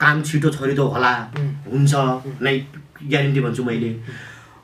काम 0.00 0.22
छिटो 0.22 0.48
छरितो 0.50 0.84
होला 0.94 1.12
हुन्छ 1.72 1.92
नै 2.44 2.54
ग्यारेन्टी 3.08 3.40
भन्छु 3.40 3.64
मैले। 3.64 3.90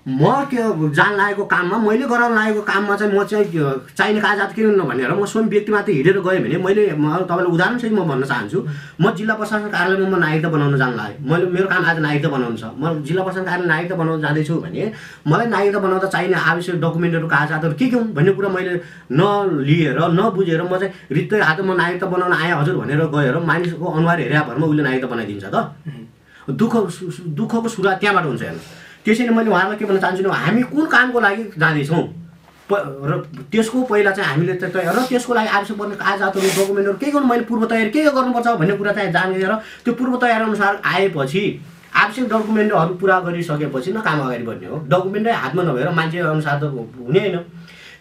म 0.06 0.44
के 0.52 0.60
जान 0.92 1.16
लागेको 1.16 1.44
काममा 1.48 1.76
मैले 1.80 2.06
गराउन 2.06 2.34
लागेको 2.36 2.60
काममा 2.60 2.96
चाहिँ 2.96 3.12
म 3.16 3.24
चाहिँ 3.24 3.44
त्यो 3.52 3.70
चाहिने 3.96 4.20
कागजात 4.20 4.52
के 4.52 4.62
हुन् 4.62 4.80
भनेर 4.84 5.12
म 5.16 5.24
स्वयं 5.24 5.48
व्यक्ति 5.48 5.72
मात्र 5.72 5.92
हिँडेर 5.92 6.20
गएँ 6.20 6.40
भने 6.44 6.56
मैले 6.60 6.92
म 6.92 7.24
तपाईँलाई 7.24 7.48
उदाहरणसहित 7.48 7.92
म 7.92 8.04
भन्न 8.04 8.24
चाहन्छु। 8.28 8.58
म 9.00 9.10
जिल्ला 9.16 9.34
प्रशासन 9.34 9.68
कार्यालयमा 9.72 10.08
म 10.12 10.20
नागरिकता 10.20 10.48
बनाउन 10.52 10.76
जान 10.76 10.92
लागेँ। 11.00 11.16
मैले 11.24 11.46
मेरो 11.56 11.68
काम 11.72 11.84
आज 11.88 11.98
नागरिकता 12.04 12.28
बनाउनु 12.36 12.56
छ। 12.60 12.64
म 12.76 13.00
जिल्ला 13.00 13.22
प्रशासन 13.24 13.44
कार्यालय 13.48 13.68
नागरिकता 13.72 13.96
बनाउन 13.96 14.20
जाँदैछु 14.20 14.54
भने 14.60 14.92
मलाई 15.24 15.46
नागरिकता 15.48 15.80
बनाउँदा 15.80 16.08
चाहिने 16.12 16.36
आवश्यक 16.52 16.76
डकुमेन्टहरू 16.84 17.28
कागजातहरू 17.32 17.74
के 17.80 17.86
के 17.88 17.96
हुन् 17.96 18.12
भन्ने 18.12 18.32
कुरा 18.36 18.48
मैले 18.52 18.72
नलिएर 19.08 19.98
नबुझेर 20.20 20.62
म 20.68 20.76
चाहिँ 20.84 20.92
रित्तै 21.16 21.40
हात 21.40 21.60
म 21.64 21.80
नागरिकता 21.80 22.06
बनाउन 22.12 22.32
आएँ 22.44 22.52
हजुर 22.60 22.76
भनेर 22.76 23.00
गएर 23.08 23.36
मानिसको 23.40 23.86
अनुहार 23.88 24.20
हेरे 24.20 24.40
भरमा 24.52 24.66
उसले 24.68 24.82
नागरिकता 24.84 25.08
बनाइदिन्छ 25.08 25.44
त। 25.48 25.56
दुःख 26.60 26.74
दुःखको 27.40 27.68
सुरुवात 27.72 27.96
त्यहाँबाट 28.04 28.24
हुन्छ 28.28 28.42
हेर्नु 28.44 28.83
त्यसैले 29.04 29.32
मैले 29.36 29.50
उहाँलाई 29.50 29.76
के 29.76 29.84
भन्न 29.84 30.00
चाहन्छु 30.00 30.30
हामी 30.30 30.62
कुन 30.72 30.86
कामको 30.88 31.20
लागि 31.20 31.42
जाँदैछौँ? 31.60 32.04
प 32.68 32.72
र 33.04 33.12
त्यसको 33.52 33.82
पहिला 33.84 34.10
चाहिँ 34.16 34.30
हामीले 34.30 34.54
तयार 34.56 34.96
र 34.96 35.04
त्यसको 35.04 35.34
लागि 35.34 35.48
आवश्यक 35.48 35.76
पर्ने 35.78 35.94
कागजातहरू 36.00 36.48
डकुमेन्टहरू 36.48 36.96
के 36.96 37.10
गर्नु? 37.12 37.26
मैले 37.28 37.44
पूर्व 37.44 37.64
तयारी 37.68 37.90
के 37.92 38.00
गर्नुपर्छ 38.08 38.48
भन्ने 38.56 38.76
कुरा 38.80 38.92
चाहिँ 38.96 39.12
जानेर 39.12 39.52
त्यो 39.84 39.92
पूर्व 39.94 40.16
तयारी 40.16 40.44
अनुसार 40.44 40.80
आएपछि 40.80 41.42
आवश्यक 41.92 42.24
डकुमेन्टहरू 42.32 42.94
पुरा 42.96 43.20
गरिसकेपछि 43.20 43.92
न 43.92 44.00
काम 44.00 44.20
अगाडि 44.24 44.44
बढ्ने 44.48 44.66
हो। 44.72 44.76
डकुमेन्टै 44.88 45.32
हातमा 45.32 45.62
नभएर 45.62 45.88
मान्छे 45.92 46.18
अनुसार 46.24 46.56
त 46.58 46.72
हुने 46.72 47.20
होइन। 47.20 47.36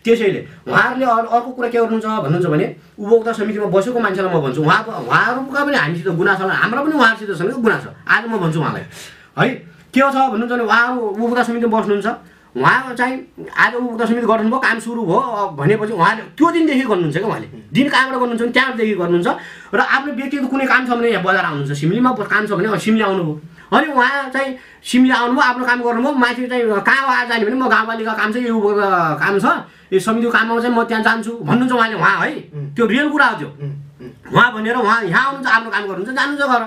त्यसैले 0.03 0.41
उहाँहरूले 0.67 1.05
अरू 1.05 1.27
अर्को 1.27 1.51
कुरा 1.51 1.67
के 1.67 1.77
गर्नुहुन्छ 1.79 2.07
भन्नुहुन्छ 2.23 2.47
भने 2.47 2.65
उपभोक्ता 2.99 3.31
समितिमा 3.35 3.67
बसेको 3.75 3.99
मान्छेलाई 3.99 4.31
म 4.31 4.39
भन्छु 4.47 4.61
उहाँको 4.63 4.91
उहाँहरूका 4.91 5.59
पनि 5.67 5.77
हामीसित 5.83 6.07
गुनासो 6.07 6.47
हाम्रो 6.47 6.81
पनि 6.87 6.95
उहाँहरूसित 6.95 7.29
छ 7.35 7.41
नि 7.43 7.53
गुनासो। 7.59 7.89
आज 8.07 8.23
म 8.31 8.39
भन्छु 8.39 8.59
उहाँलाई 8.63 8.83
है? 8.83 9.72
के 9.93 10.01
छ 10.01 10.15
भन्नुहुन्छ 10.33 10.51
भने 10.51 10.63
उहाँहरू 10.63 11.01
उपभोक्ता 11.13 11.43
समितिमा 11.43 11.79
बस्नुहुन्छ। 11.79 12.07
उहाँ 12.53 12.93
चाहिँ 12.93 13.15
आज 13.49 13.73
उपभोक्ता 13.75 14.05
समिति 14.05 14.27
गर्नुभयो 14.29 14.59
काम 14.61 14.77
सुरु 14.79 15.01
भयो 15.09 15.57
भनेपछि 15.57 15.93
उहाँले 15.93 16.21
त्यो 16.37 16.47
दिनदेखि 16.53 16.85
गर्नुहुन्छ 16.85 17.17
क्या 17.17 17.27
उहाँले। 17.27 17.47
दिन 17.73 17.87
कहाँबाट 17.89 18.17
गर्नुहुन्छ 18.21 18.41
भने 18.41 18.51
त्यहाँदेखि 18.53 18.95
गर्नुहुन्छ। 19.01 19.29
र 19.73 19.79
आफ्नो 19.81 20.11
व्यक्तिगत 20.13 20.45
कुनै 20.53 20.65
काम 20.69 20.81
छ 20.85 20.89
भने 20.93 21.09
यहाँ 21.09 21.23
बजार 21.25 21.45
आउनुहुन्छ 21.45 21.73
सिमलीमा 21.81 22.11
काम 22.13 22.43
छ 22.45 22.51
भने 22.53 22.77
सिमली 22.77 23.03
आउनुभयो। 23.09 23.33
अनि 23.73 23.87
उहाँ 23.89 24.29
चाहिँ 24.29 24.49
सिमली 24.85 25.13
आउनुभयो 25.17 25.43
आफ्नो 25.49 25.65
काम 25.65 25.79
गर्नुभयो 25.81 26.13
माथि 26.13 26.43
चाहिँ 26.45 26.63
कहाँ 26.85 27.03
आएर 27.09 27.27
जाने 27.29 27.45
भने 27.45 27.57
म 27.57 27.65
गाउँपालिका 27.73 28.13
काम 28.21 28.29
चाहिँ 28.33 28.47
यो 28.47 28.57
काम 29.17 29.33
छ 29.41 29.45
यो 29.93 29.99
समितिको 29.99 30.31
काममा 30.33 30.61
चाहिँ 30.61 30.75
म 30.77 30.83
त्यहाँ 30.85 31.03
जान्छु 31.03 31.31
भन्नुहुन्छ 31.41 31.73
उहाँले 31.73 31.95
उहाँ 31.97 32.15
है। 32.21 32.29
त्यो 32.77 32.85
रियल 32.85 33.09
कुरा 33.09 33.27
हो 33.33 33.35
त्यो। 33.41 33.49
उहाँ 34.29 34.49
भनेर 34.53 34.75
उहाँ 34.77 34.97
यहाँ 35.09 35.25
आउनुहुन्छ 35.25 35.49
आफ्नो 35.57 35.69
काम 35.73 35.83
गर्नुहुन्छ 35.89 36.09
जानुहुन्छ 36.13 36.43
घर। 36.53 36.61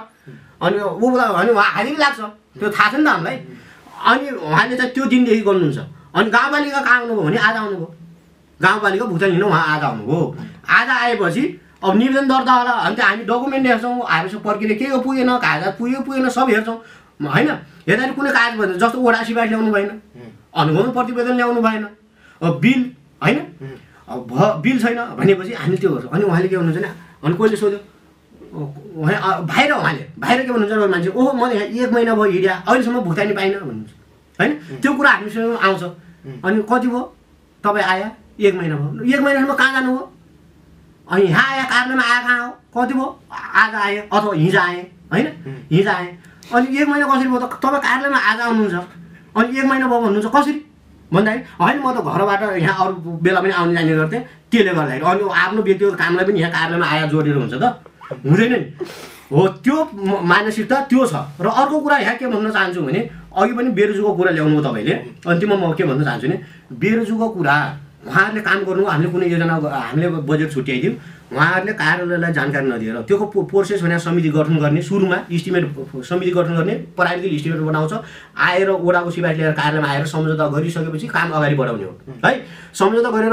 अनि 0.66 0.78
ऊ 0.82 1.06
भने 1.14 1.52
उहाँ 1.54 1.70
हाजिरी 1.74 1.96
लाग्छ। 2.02 2.20
त्यो 2.58 2.68
थाहा 2.70 2.88
छ 2.90 2.94
नि 2.96 3.04
त 3.04 3.08
हामीलाई। 3.08 3.36
अनि 4.10 4.26
उहाँले 4.30 4.76
चाहिँ 4.76 4.92
त्यो 4.94 5.04
दिनदेखि 5.12 5.42
गर्नुहुन्छ। 5.48 5.78
अनि 6.16 6.30
गाउँपालिका 6.30 6.80
कहाँ 6.80 6.98
आउनुभयो 7.00 7.22
भने 7.26 7.38
आज 7.38 7.56
आउनुभयो। 7.56 7.88
गाउँपालिका 8.60 9.04
भुक्तानी 9.04 9.32
लिन 9.32 9.42
उहाँ 9.42 9.64
आज 9.74 9.82
आउनुभयो। 9.84 10.20
आज 10.68 10.88
आएपछि 10.88 11.44
अब 11.84 11.96
निवेदन 11.96 12.26
दर्ता 12.28 12.52
होला। 12.52 12.72
अनि 12.86 12.96
त 12.96 13.00
हामी 13.00 13.24
डकुमेन्ट 13.24 13.66
हेर्छौँ। 13.66 13.94
हामीसँग 14.08 14.42
प्रक्रिया 14.42 14.76
के 14.78 14.86
हो 14.90 14.98
पुगेन 15.04 15.30
कागजात 15.36 15.74
पुग्यो 15.78 16.00
पुगेन 16.06 16.28
सब 16.28 16.48
हेर्छौँ। 16.50 16.78
होइन 17.16 17.48
हेर्दाखेरि 17.88 18.14
कुनै 18.16 18.30
कागज 18.32 18.54
भएन। 18.58 18.72
जस्तो 18.80 18.98
ओडा 19.00 19.22
सिपाही 19.22 19.48
ल्याउनु 19.48 19.70
भएन। 19.72 19.90
अनुगमन 20.56 20.90
प्रतिवेदन 20.96 21.36
ल्याउनु 21.36 21.60
भएन। 21.60 21.84
अब 22.40 22.52
बिल 22.60 22.80
होइन? 23.22 23.38
अब 24.08 24.18
भ 24.30 24.38
बिल 24.64 24.76
छैन 24.82 24.98
भनेपछि 25.18 25.52
हामीले 25.52 25.76
त्यो 25.76 25.90
गर्छौँ। 25.92 26.10
अनि 26.12 26.24
उहाँले 26.24 26.48
के 26.48 26.56
भन्नुहुन्छ 26.56 26.78
भने 26.78 26.90
अनि 27.24 27.34
कोहीले 27.36 27.56
सोध्यो? 27.56 27.80
उहाँ 28.56 29.32
उहाँले 29.40 30.04
बाहिर 30.18 30.42
के 30.46 30.52
भन्नुहुन्छ 30.52 30.72
भने 30.72 30.86
मान्छे 30.92 31.10
ओहो 31.10 31.32
म 31.32 31.50
यहाँ 31.52 31.66
एक 31.66 31.92
महिना 31.92 32.14
भयो 32.14 32.30
हिँड्या 32.32 32.54
अहिलेसम्म 32.68 33.00
भुक्तानी 33.06 33.32
पाइनँ 33.34 33.60
भन्नुहुन्छ। 33.60 33.90
होइन? 34.38 34.52
त्यो 34.82 34.92
कुरा 34.96 35.10
हामीसँग 35.10 35.56
आउँछ। 35.66 35.82
अनि 36.44 36.62
कति 36.70 36.88
भयो? 36.88 37.02
तपाईँ 37.64 37.84
आया 37.84 38.10
एक 38.40 38.54
महिना 38.54 38.76
भयो। 38.76 39.04
एक 39.14 39.20
महिनासम्म 39.20 39.54
कहाँ 39.54 39.72
जानुभयो 39.72 40.04
अनि 41.06 41.22
यहाँ 41.22 41.44
आयो 41.52 41.64
कार्यालयमा 41.70 42.04
आयो 42.12 42.22
कहाँ 42.26 42.38
हो? 42.46 42.50
कति 42.76 42.94
भयो? 42.94 43.08
आज 43.32 43.74
आएँ 43.74 43.98
अथवा 44.12 44.34
हिजो 44.34 44.60
आएँ। 44.60 44.82
होइन? 45.12 45.26
हिजो 45.70 45.90
आएँ। 45.90 46.10
अनि 46.54 46.66
एक 46.78 46.88
महिना 46.88 47.06
कसरी 47.06 47.28
भयो 47.28 47.40
त? 47.40 47.60
तपाईँ 47.62 47.82
कार्यालयमा 47.86 48.18
आज 48.30 48.40
आउनुहुन्छ। 48.40 48.76
अनि 49.36 49.58
एक 49.58 49.64
महिना 49.64 49.86
भयो 49.86 50.00
भन्नुहुन्छ 50.00 50.34
कसरी? 50.36 50.62
भन्दाखेरि 51.06 51.42
होइन 51.60 51.78
म 51.80 51.86
त 51.94 51.98
घरबाट 52.02 52.42
यहाँ 52.58 52.74
अरू 52.84 52.94
बेला 53.22 53.40
पनि 53.40 53.52
आउने 53.54 53.74
जाने 53.74 53.94
गर्थेँ। 53.94 54.20
त्यसले 54.50 54.72
गर्दाखेरि 54.74 55.04
अनि 55.06 55.22
आफ्नो 55.30 55.62
व्यक्तिगत 55.62 55.94
कामलाई 56.02 56.24
पनि 56.26 56.40
यहाँ 56.40 56.52
कार्यालयमा 56.52 56.86
आएर 56.86 57.06
जोडेर 57.14 57.36
हुन्छ 57.36 57.54
त। 57.54 57.64
हुँदैन 58.12 58.52
नि 58.52 58.58
हो 59.32 59.46
त्यो 59.64 59.76
मानसिकता 60.22 60.76
त्यो 60.90 61.06
छ। 61.06 61.14
र 61.40 61.46
अर्को 61.46 61.76
कुरा 61.80 61.96
यहाँ 61.98 62.16
के 62.16 62.26
भन्न 62.26 62.50
चाहन्छु 62.50 62.82
भने 62.82 63.00
अघि 63.34 63.52
पनि 63.58 63.70
बेरोजुको 63.78 64.12
कुरा 64.14 64.30
ल्याउनु 64.30 64.60
तपाईँले। 64.62 64.94
अन्तिममा 65.26 65.56
म 65.56 65.74
के 65.74 65.84
भन्न 65.84 66.04
चाहन्छु 66.04 66.26
भने 66.26 66.36
बेरोजुको 66.78 67.26
कुरा 67.34 67.56
उहाँहरूले 68.06 68.40
काम 68.46 68.58
गर्नु 68.64 68.84
हामीले 68.86 69.10
कुनै 69.10 69.26
योजना 69.26 69.54
हामीले 69.54 70.08
बजेट 70.30 70.52
छुट्याइदिउँ 70.54 70.94
उहाँहरूले 71.32 71.72
कार्यालयलाई 71.74 72.32
जानकारी 72.32 72.66
नदिएर 72.70 72.96
त्यो 73.08 73.16
पो- 73.34 73.44
प्रोसेस 73.50 73.82
भने 73.82 73.98
समिति 73.98 74.28
गठन 74.36 74.56
गर्ने 74.62 74.82
सुरुमा 74.82 75.16
इस्टिमेट 75.36 75.64
समिति 76.06 76.30
गठन 76.30 76.54
गर्ने 76.56 76.74
प्राविधिक 76.96 77.32
इस्टिमेट 77.34 77.60
बनाउँछ 77.66 77.92
आएर 78.46 78.68
ओडाको 78.70 79.10
सिफारिस 79.10 79.38
लिएर 79.38 79.52
कार्यालयमा 79.58 79.88
आएर 79.92 80.06
सम्झौता 80.06 80.46
गरिसकेपछि 80.54 81.06
काम 81.10 81.30
अगाडि 81.36 81.54
बढाउने 81.60 81.84
हो। 81.84 81.92
है। 82.24 82.34
सम्झौता 82.78 83.10
गरेर 83.10 83.32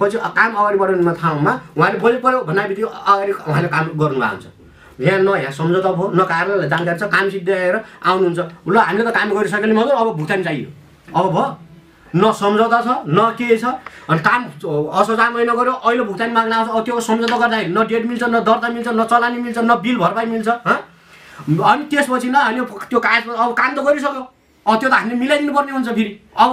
पछि 0.00 0.16
काम 0.38 0.50
अगाडि 0.54 0.78
बढाउने 0.78 1.14
ठाउँमा 1.20 1.52
उहाँले 1.78 1.98
बजेट 1.98 2.22
पऱ्यो 2.22 2.40
भन्ने 2.46 2.68
बित्तिकै 2.68 2.90
अगाडि 3.10 3.32
उहाँले 3.32 3.68
काम 3.74 3.84
गर्नुभएको 4.00 4.30
हुन्छ 4.30 4.46
यहाँ 5.02 5.18
न 5.18 5.28
यहाँ 5.42 5.52
सम्झौता 5.58 5.90
भयो 5.98 6.06
न 6.14 6.22
कार्यालयलाई 6.30 6.68
जानकारी 6.70 6.98
छ 7.00 7.10
काम 7.10 7.24
सिद्ध्याएर 7.34 7.74
आउनुहुन्छ। 8.06 8.38
ल 8.70 8.76
हामीले 8.86 9.04
त 9.10 9.14
काम 9.18 9.28
गरिसकेले 9.34 9.74
मात्रै 9.74 9.96
अब 9.98 10.08
भुक्तानी 10.18 10.44
चाहियो। 10.46 10.68
अब 11.18 11.26
भयो। 11.34 11.46
न 12.14 12.32
सम्झौता 12.32 12.80
छ 12.80 12.88
न 13.08 13.30
के 13.38 13.56
छ। 13.56 13.64
अनि 14.08 14.20
काम 14.20 14.42
असोजा 15.00 15.30
महिना 15.30 15.54
गऱ्यो 15.54 15.72
अहिले 15.72 16.02
भुक्तानी 16.04 16.32
माग्न 16.32 16.52
आउँछ 16.52 16.68
अब 16.70 16.84
त्यो 16.84 17.00
सम्झौता 17.00 17.36
गर्दाखेरि 17.36 17.72
न 17.72 17.86
डेट 17.88 18.04
मिल्छ 18.06 18.22
न 18.24 18.40
दर्ता 18.44 18.68
मिल्छ 18.68 18.88
न 18.88 19.04
चलानी 19.10 19.38
मिल्छ 19.42 19.58
न 19.58 19.74
बिल 19.80 19.96
भरपाई 19.96 20.26
मिल्छ 20.26 20.48
अनि 20.48 21.84
त्यसपछि 21.90 22.28
न 22.28 22.36
अनि 22.36 22.60
त्यो 22.90 23.00
कागज 23.00 23.28
अब 23.28 23.52
काम 23.52 23.74
त 23.74 23.84
गरिसक्यो। 23.86 24.24
अब 24.66 24.78
त्यो 24.78 24.88
त 24.90 24.94
हामीले 24.94 25.14
मिलाइदिनु 25.18 25.52
पर्ने 25.52 25.72
हुन्छ 25.72 25.88
फेरि। 25.88 26.10
अब 26.38 26.50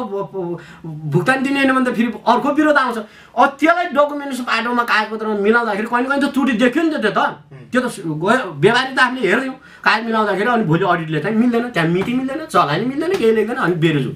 भुक्तानी 1.13 1.41
दिने 1.45 1.59
होइन 1.59 1.71
भने 1.75 1.85
त 1.85 1.93
फेरि 1.93 2.09
अर्को 2.25 2.49
विरोध 2.57 2.77
आउँछ। 2.77 2.97
अब 3.37 3.47
त्यसलाई 3.59 3.85
डकुमेन्ट्स 3.93 4.39
बाटोमा 4.49 4.83
कागजपत्रमा 4.83 5.35
मिलाउँदाखेरि 5.45 5.87
कहिले 5.87 6.07
कहिले 6.09 6.25
त 6.25 6.33
त्रुटि 6.33 6.53
देख्यो 6.57 6.83
नि 6.83 6.89
त 6.89 7.01
त्यो 7.05 7.11
त। 7.11 7.21
त्यो 7.69 7.81
त 7.81 7.87
गयो 8.01 8.49
व्यवहारिक 8.63 8.95
त 8.97 8.99
हामीले 8.99 9.27
हेर्यौँ 9.29 9.55
कागज 9.85 10.01
मिलाउँदाखेरि 10.05 10.49
अनि 10.49 10.63
भोलि 10.65 10.85
अडिटले 10.89 11.19
चाहिँ 11.21 11.37
मिल्दैन 11.37 11.69
त्यहाँ 11.69 11.89
मिति 11.93 12.13
मिल्दैन 12.17 12.45
चलानी 12.49 12.85
मिल्दैन 12.89 13.11
केही 13.13 13.33
लेख्दैन 13.35 13.57
अनि 13.67 13.75
बेरोजु 13.83 14.11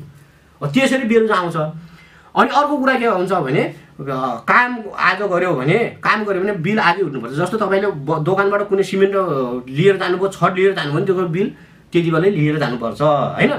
त्यसरी 0.72 1.06
बेरोजु 1.12 1.34
आउँछ। 1.34 1.58
अनि 2.36 2.50
अर्को 2.50 2.78
कुरा 2.78 2.94
के 3.00 3.06
हुन्छ 3.06 3.32
भने 3.32 3.64
काम 4.50 4.70
आज 4.98 5.22
गऱ्यो 5.22 5.54
भने 5.54 5.78
काम 6.02 6.24
गऱ्यो 6.26 6.42
भने 6.42 6.54
बिल 6.66 6.80
आजै 6.80 7.02
उठ्नुपर्छ। 7.04 7.34
जस्तो 7.34 7.58
तपाईँले 7.58 7.90
दोकानबाट 8.26 8.62
कुनै 8.70 8.84
सिमेन्ट 8.84 9.16
लिएर 9.70 9.98
जानुभयो 10.02 10.30
छड 10.34 10.54
लिएर 10.58 10.74
जानुभयो 10.74 10.98
भने 10.98 11.06
त्यो 11.06 11.28
बिल 11.30 11.48
त्यति 11.94 12.10
बेलै 12.12 12.30
लिएर 12.30 12.58
जानुपर्छ 12.58 13.02
होइन? 13.02 13.54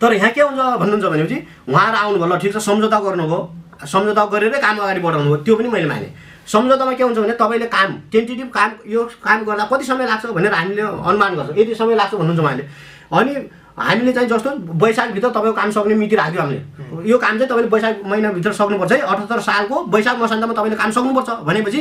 तर 0.00 0.12
यहाँ 0.12 0.30
के 0.32 0.40
हुन्छ 0.40 0.60
भन्नुहुन्छ 0.80 1.04
भनेपछि 1.04 1.38
उहाँहरू 1.68 1.96
आउनुभयो 1.96 2.28
ल 2.28 2.38
ठिक 2.40 2.52
छ 2.52 2.58
सम्झौता 2.68 2.98
गर्नुभयो। 3.00 3.38
सम्झौता 3.80 4.24
गरेरै 4.32 4.58
काम 4.60 4.76
अगाडि 4.76 5.00
बढाउनु 5.00 5.28
भयो 5.30 5.36
त्यो 5.44 5.56
पनि 5.56 5.68
मैले 5.68 5.88
माने। 5.88 6.08
सम्झौतामा 6.44 6.92
के 6.92 7.04
हुन्छ 7.04 7.18
भने 7.18 7.34
तपाईँले 7.40 7.66
काम 7.72 7.88
टेन्टेटिभ 8.12 8.48
काम 8.52 8.70
यो 8.92 9.00
काम 9.24 9.38
गर्दा 9.48 9.64
कति 9.72 9.84
समय 9.88 10.04
लाग्छ 10.06 10.26
भनेर 10.36 10.52
हामीले 10.52 10.82
अनुमान 10.82 11.32
गर्छौँ। 11.36 11.56
यति 11.56 11.74
समय 11.80 11.94
लाग्छ 11.96 12.14
भन्नुहुन्छ 12.14 12.40
उहाँले। 12.40 12.64
अनि 13.08 13.32
हामीले 13.78 14.12
चाहिँ 14.12 14.28
जस्तो 14.28 14.50
वैशाखभित्र 14.82 15.28
तपाईँको 15.28 15.52
काम 15.52 15.70
सक्ने 15.70 15.94
मिति 15.94 16.16
राख्यो 16.16 16.40
हामीले। 16.40 17.08
यो 17.10 17.18
काम 17.18 17.38
चाहिँ 17.38 17.50
तपाईँले 17.50 17.70
वैशाख 17.70 17.94
महिनाभित्र 18.06 18.52
सक्नुपर्छ 18.52 18.92
है 18.92 18.98
अठहत्तर 19.00 19.40
सालको 19.40 19.76
वैशाख 19.94 20.18
मसान्तमा 20.18 20.52
तपाईँले 20.52 20.76
काम 20.76 20.90
सक्नुपर्छ 20.90 21.30
भनेपछि 21.46 21.80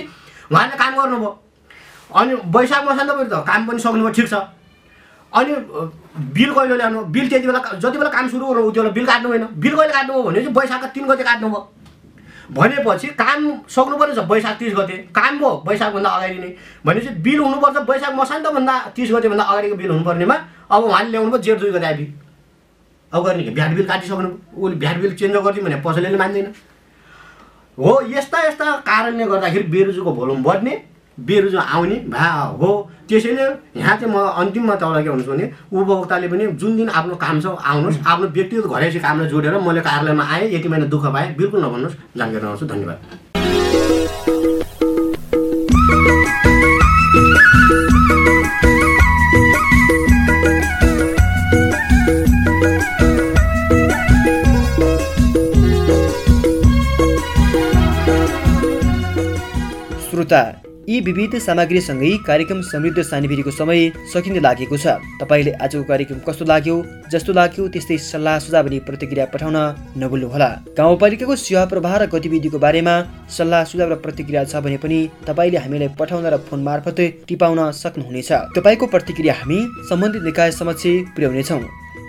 उहाँले 0.52 0.78
काम 0.78 0.96
गर्नुभयो। 0.96 1.32
अनि 2.12 2.34
वैशाख 2.56 2.84
मसान्तभित्र 2.84 3.42
काम 3.48 3.68
पनि 3.68 3.80
सक्नुभयो 3.80 4.10
ठिक 4.10 4.28
छ। 4.30 4.34
अनि 5.34 5.54
बिल 6.34 6.52
कहिले 6.54 6.76
ल्याउनु 6.78 7.02
बिल 7.14 7.30
त्यति 7.30 7.48
बेला 7.48 7.60
जति 7.78 7.98
बेला 7.98 8.10
काम 8.10 8.28
सुरु 8.30 8.46
गर्नु 8.48 8.72
त्यो 8.72 8.84
बेला 8.84 8.94
बिल 8.94 9.06
काट्नु 9.06 9.30
होइन 9.30 9.46
बिल 9.58 9.76
कहिले 9.76 9.94
काट्नुभयो 9.94 10.24
भने 10.24 10.42
चाहिँ 10.42 10.56
वैशाखका 10.56 10.88
तिन 10.88 11.06
गते 11.08 11.24
काट्नुभयो। 11.24 11.60
भनेपछि 12.50 13.08
काम 13.14 13.40
सक्नु 13.70 13.98
पर्ने 13.98 14.14
छ 14.16 14.26
वैशाख 14.30 14.58
तिस 14.60 14.74
गते। 14.76 14.98
काम 15.14 15.38
भयो 15.40 15.52
वैशाखभन्दा 15.68 16.10
अगाडि 16.10 16.38
नै। 16.40 16.56
भनेपछि 16.86 17.10
बिल 17.22 17.40
हुनुपर्छ 17.40 17.78
वैशाख 17.90 18.14
मसान्तभन्दा 18.16 18.80
तिस 18.96 19.12
गतेभन्दा 19.12 19.44
अगाडिको 19.44 19.76
बिल 19.76 19.90
हुनुपर्नेमा 19.90 20.36
अब 20.72 20.84
उहाँले 20.84 21.10
ल्याउनु 21.10 21.32
भयो 21.32 21.42
जेठ 21.42 21.60
दुई 21.60 21.72
गते 21.72 21.86
आइबी 21.86 22.06
अब 23.12 23.24
गर्ने 23.26 23.44
के? 23.44 23.50
भ्याट 23.50 23.72
बिल 23.76 23.86
काटिसक्नु 23.88 24.30
उसले 24.58 24.76
भ्याट 24.78 24.98
बिल 25.02 25.16
चेन्ज 25.16 25.36
गरिदिउँ 25.36 25.66
भने 25.66 25.82
पसलले 25.82 26.18
मान्दैन। 26.18 26.54
हो 27.78 27.92
यस्ता 28.10 28.38
यस्ता 28.48 28.76
कारणले 28.86 29.26
गर्दाखेरि 29.26 29.64
बेरोजुको 29.70 30.12
भोल्युम 30.14 30.44
बढ्ने। 30.44 30.74
बेरोजु 31.28 31.58
आउने 31.58 31.96
भा 32.10 32.30
हो। 32.60 32.70
त्यसैले 33.10 33.44
यहाँ 33.80 33.96
चाहिँ 33.98 34.14
म 34.14 34.18
अन्तिममा 34.42 34.76
तपाईँलाई 34.76 35.04
के 35.04 35.10
भन्छु 35.10 35.32
भने 35.32 35.46
उपभोक्ताले 35.74 36.28
पनि 36.28 36.46
जुन 36.62 36.78
दिन 36.78 36.90
आफ्नो 36.90 37.16
काम 37.24 37.40
छ 37.42 37.46
आउनुहोस् 37.46 37.98
आफ्नो 38.06 38.28
व्यक्तिगत 38.38 38.66
घरेसी 38.70 39.00
कामलाई 39.00 39.28
जोडेर 39.30 39.58
मैले 39.68 39.82
कार्यालयमा 39.82 40.24
आएँ 40.34 40.54
यति 40.56 40.68
महिना 40.70 40.86
दुःख 40.94 41.06
पाएँ 41.14 41.36
बिल्कुल 41.38 41.60
नभन्नुहोस् 41.66 41.98
जानकारी 42.18 42.46
आउँछु 42.48 42.66
धन्यवाद। 42.66 43.00
श्रोता 60.10 60.69
यी 60.90 61.00
विविध 61.00 61.36
सामग्रीसँगै 61.38 62.10
कार्यक्रम 62.26 62.62
समृद्ध 62.66 63.02
सानीभेरीको 63.02 63.52
समय 63.52 63.82
सकिन 64.10 64.38
लागेको 64.42 64.78
छ। 64.78 64.98
तपाईँले 65.22 65.52
आजको 65.62 65.84
कार्यक्रम 65.86 66.20
कस्तो 66.26 66.46
लाग्यो 66.50 66.76
जस्तो 67.14 67.34
लाग्यो 67.34 67.68
त्यस्तै 67.70 67.98
सल्लाह 68.02 68.40
सुझाव 68.40 68.68
अनि 68.68 68.80
प्रतिक्रिया 68.90 69.26
पठाउन 69.30 69.58
नभुल्नुहोला। 70.02 70.50
गाउँपालिकाको 70.74 71.36
सेवा 71.38 71.66
प्रवाह 71.70 71.94
र 71.96 72.06
गतिविधिको 72.10 72.58
बारेमा 72.58 72.96
सल्लाह 73.30 73.64
सुझाव 73.70 73.90
र 73.94 73.96
प्रतिक्रिया 74.02 74.44
छ 74.50 74.66
भने 74.66 74.78
पनि 74.82 75.00
तपाईँले 75.30 75.62
हामीलाई 75.62 75.94
पठाउन 75.94 76.26
र 76.26 76.38
फोन 76.50 76.60
मार्फत 76.66 77.00
टिपाउन 77.30 77.62
सक्नुहुनेछ। 77.82 78.32
तपाईँको 78.58 78.86
प्रतिक्रिया 78.90 79.34
हामी 79.42 79.60
सम्बन्धित 79.90 80.24
निकाय 80.26 80.52
समक्ष 80.58 80.84
पुर्याउनेछौँ। 81.14 81.62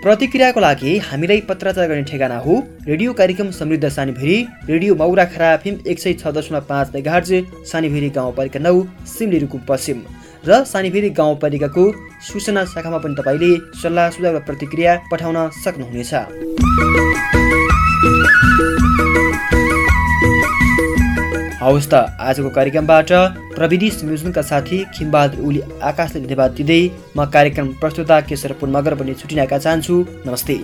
प्रतिक्रियाको 0.03 0.61
लागि 0.61 0.93
हामीलाई 1.05 1.41
पत्राचार 1.49 1.89
गर्ने 1.89 2.03
ठेगाना 2.03 2.37
हो। 2.41 2.55
रेडियो 2.89 3.13
कार्यक्रम 3.13 3.51
समृद्ध 3.53 3.89
सानीभेरी। 3.89 4.37
रेडियो 4.69 4.95
मौरा 4.97 5.25
खरा 5.27 5.57
फिल्म 5.57 5.79
एक 5.87 5.99
सय 5.99 6.13
छ 6.15 6.33
दशमलव 6.33 6.65
पाँच 6.69 6.95
मेगाहर्ज 6.95 7.33
सानीभेरी 7.69 8.09
गाउँपालिका 8.11 8.61
नौ 8.61 8.73
सिमली 9.13 9.39
रुकुम 9.39 9.61
पश्चिम। 9.69 9.99
र 10.45 10.65
सानीभेरी 10.65 11.11
गाउँपालिकाको 11.21 11.85
सूचना 12.29 12.65
शाखामा 12.73 12.99
पनि 12.99 13.15
तपाईँले 13.15 13.53
सल्लाह 13.83 14.11
सुझाव 14.11 14.37
र 14.37 14.41
प्रतिक्रिया 14.49 14.93
पठाउन 15.13 15.37
सक्नुहुनेछ। 15.61 16.13
हवस् 21.61 21.89
त 21.93 21.95
आजको 22.21 22.51
कार्यक्रमबाट 22.51 23.11
प्रविधि 23.57 23.89
संयोजनका 23.91 24.43
साथी 24.43 24.79
खिमबहादुर 24.95 25.45
उली 25.45 25.61
आकाशले 25.83 26.21
धन्यवाद 26.21 26.51
दिँदै 26.57 26.81
म 27.17 27.25
कार्यक्रम 27.35 27.67
प्रस्तुता 27.81 28.21
केशर 28.29 28.53
पुन 28.61 28.71
मगर 28.71 28.95
पनि 28.97 29.15
छुटिनाका 29.15 29.59
चाहन्छु। 29.59 29.97
नमस्ते। 30.27 30.57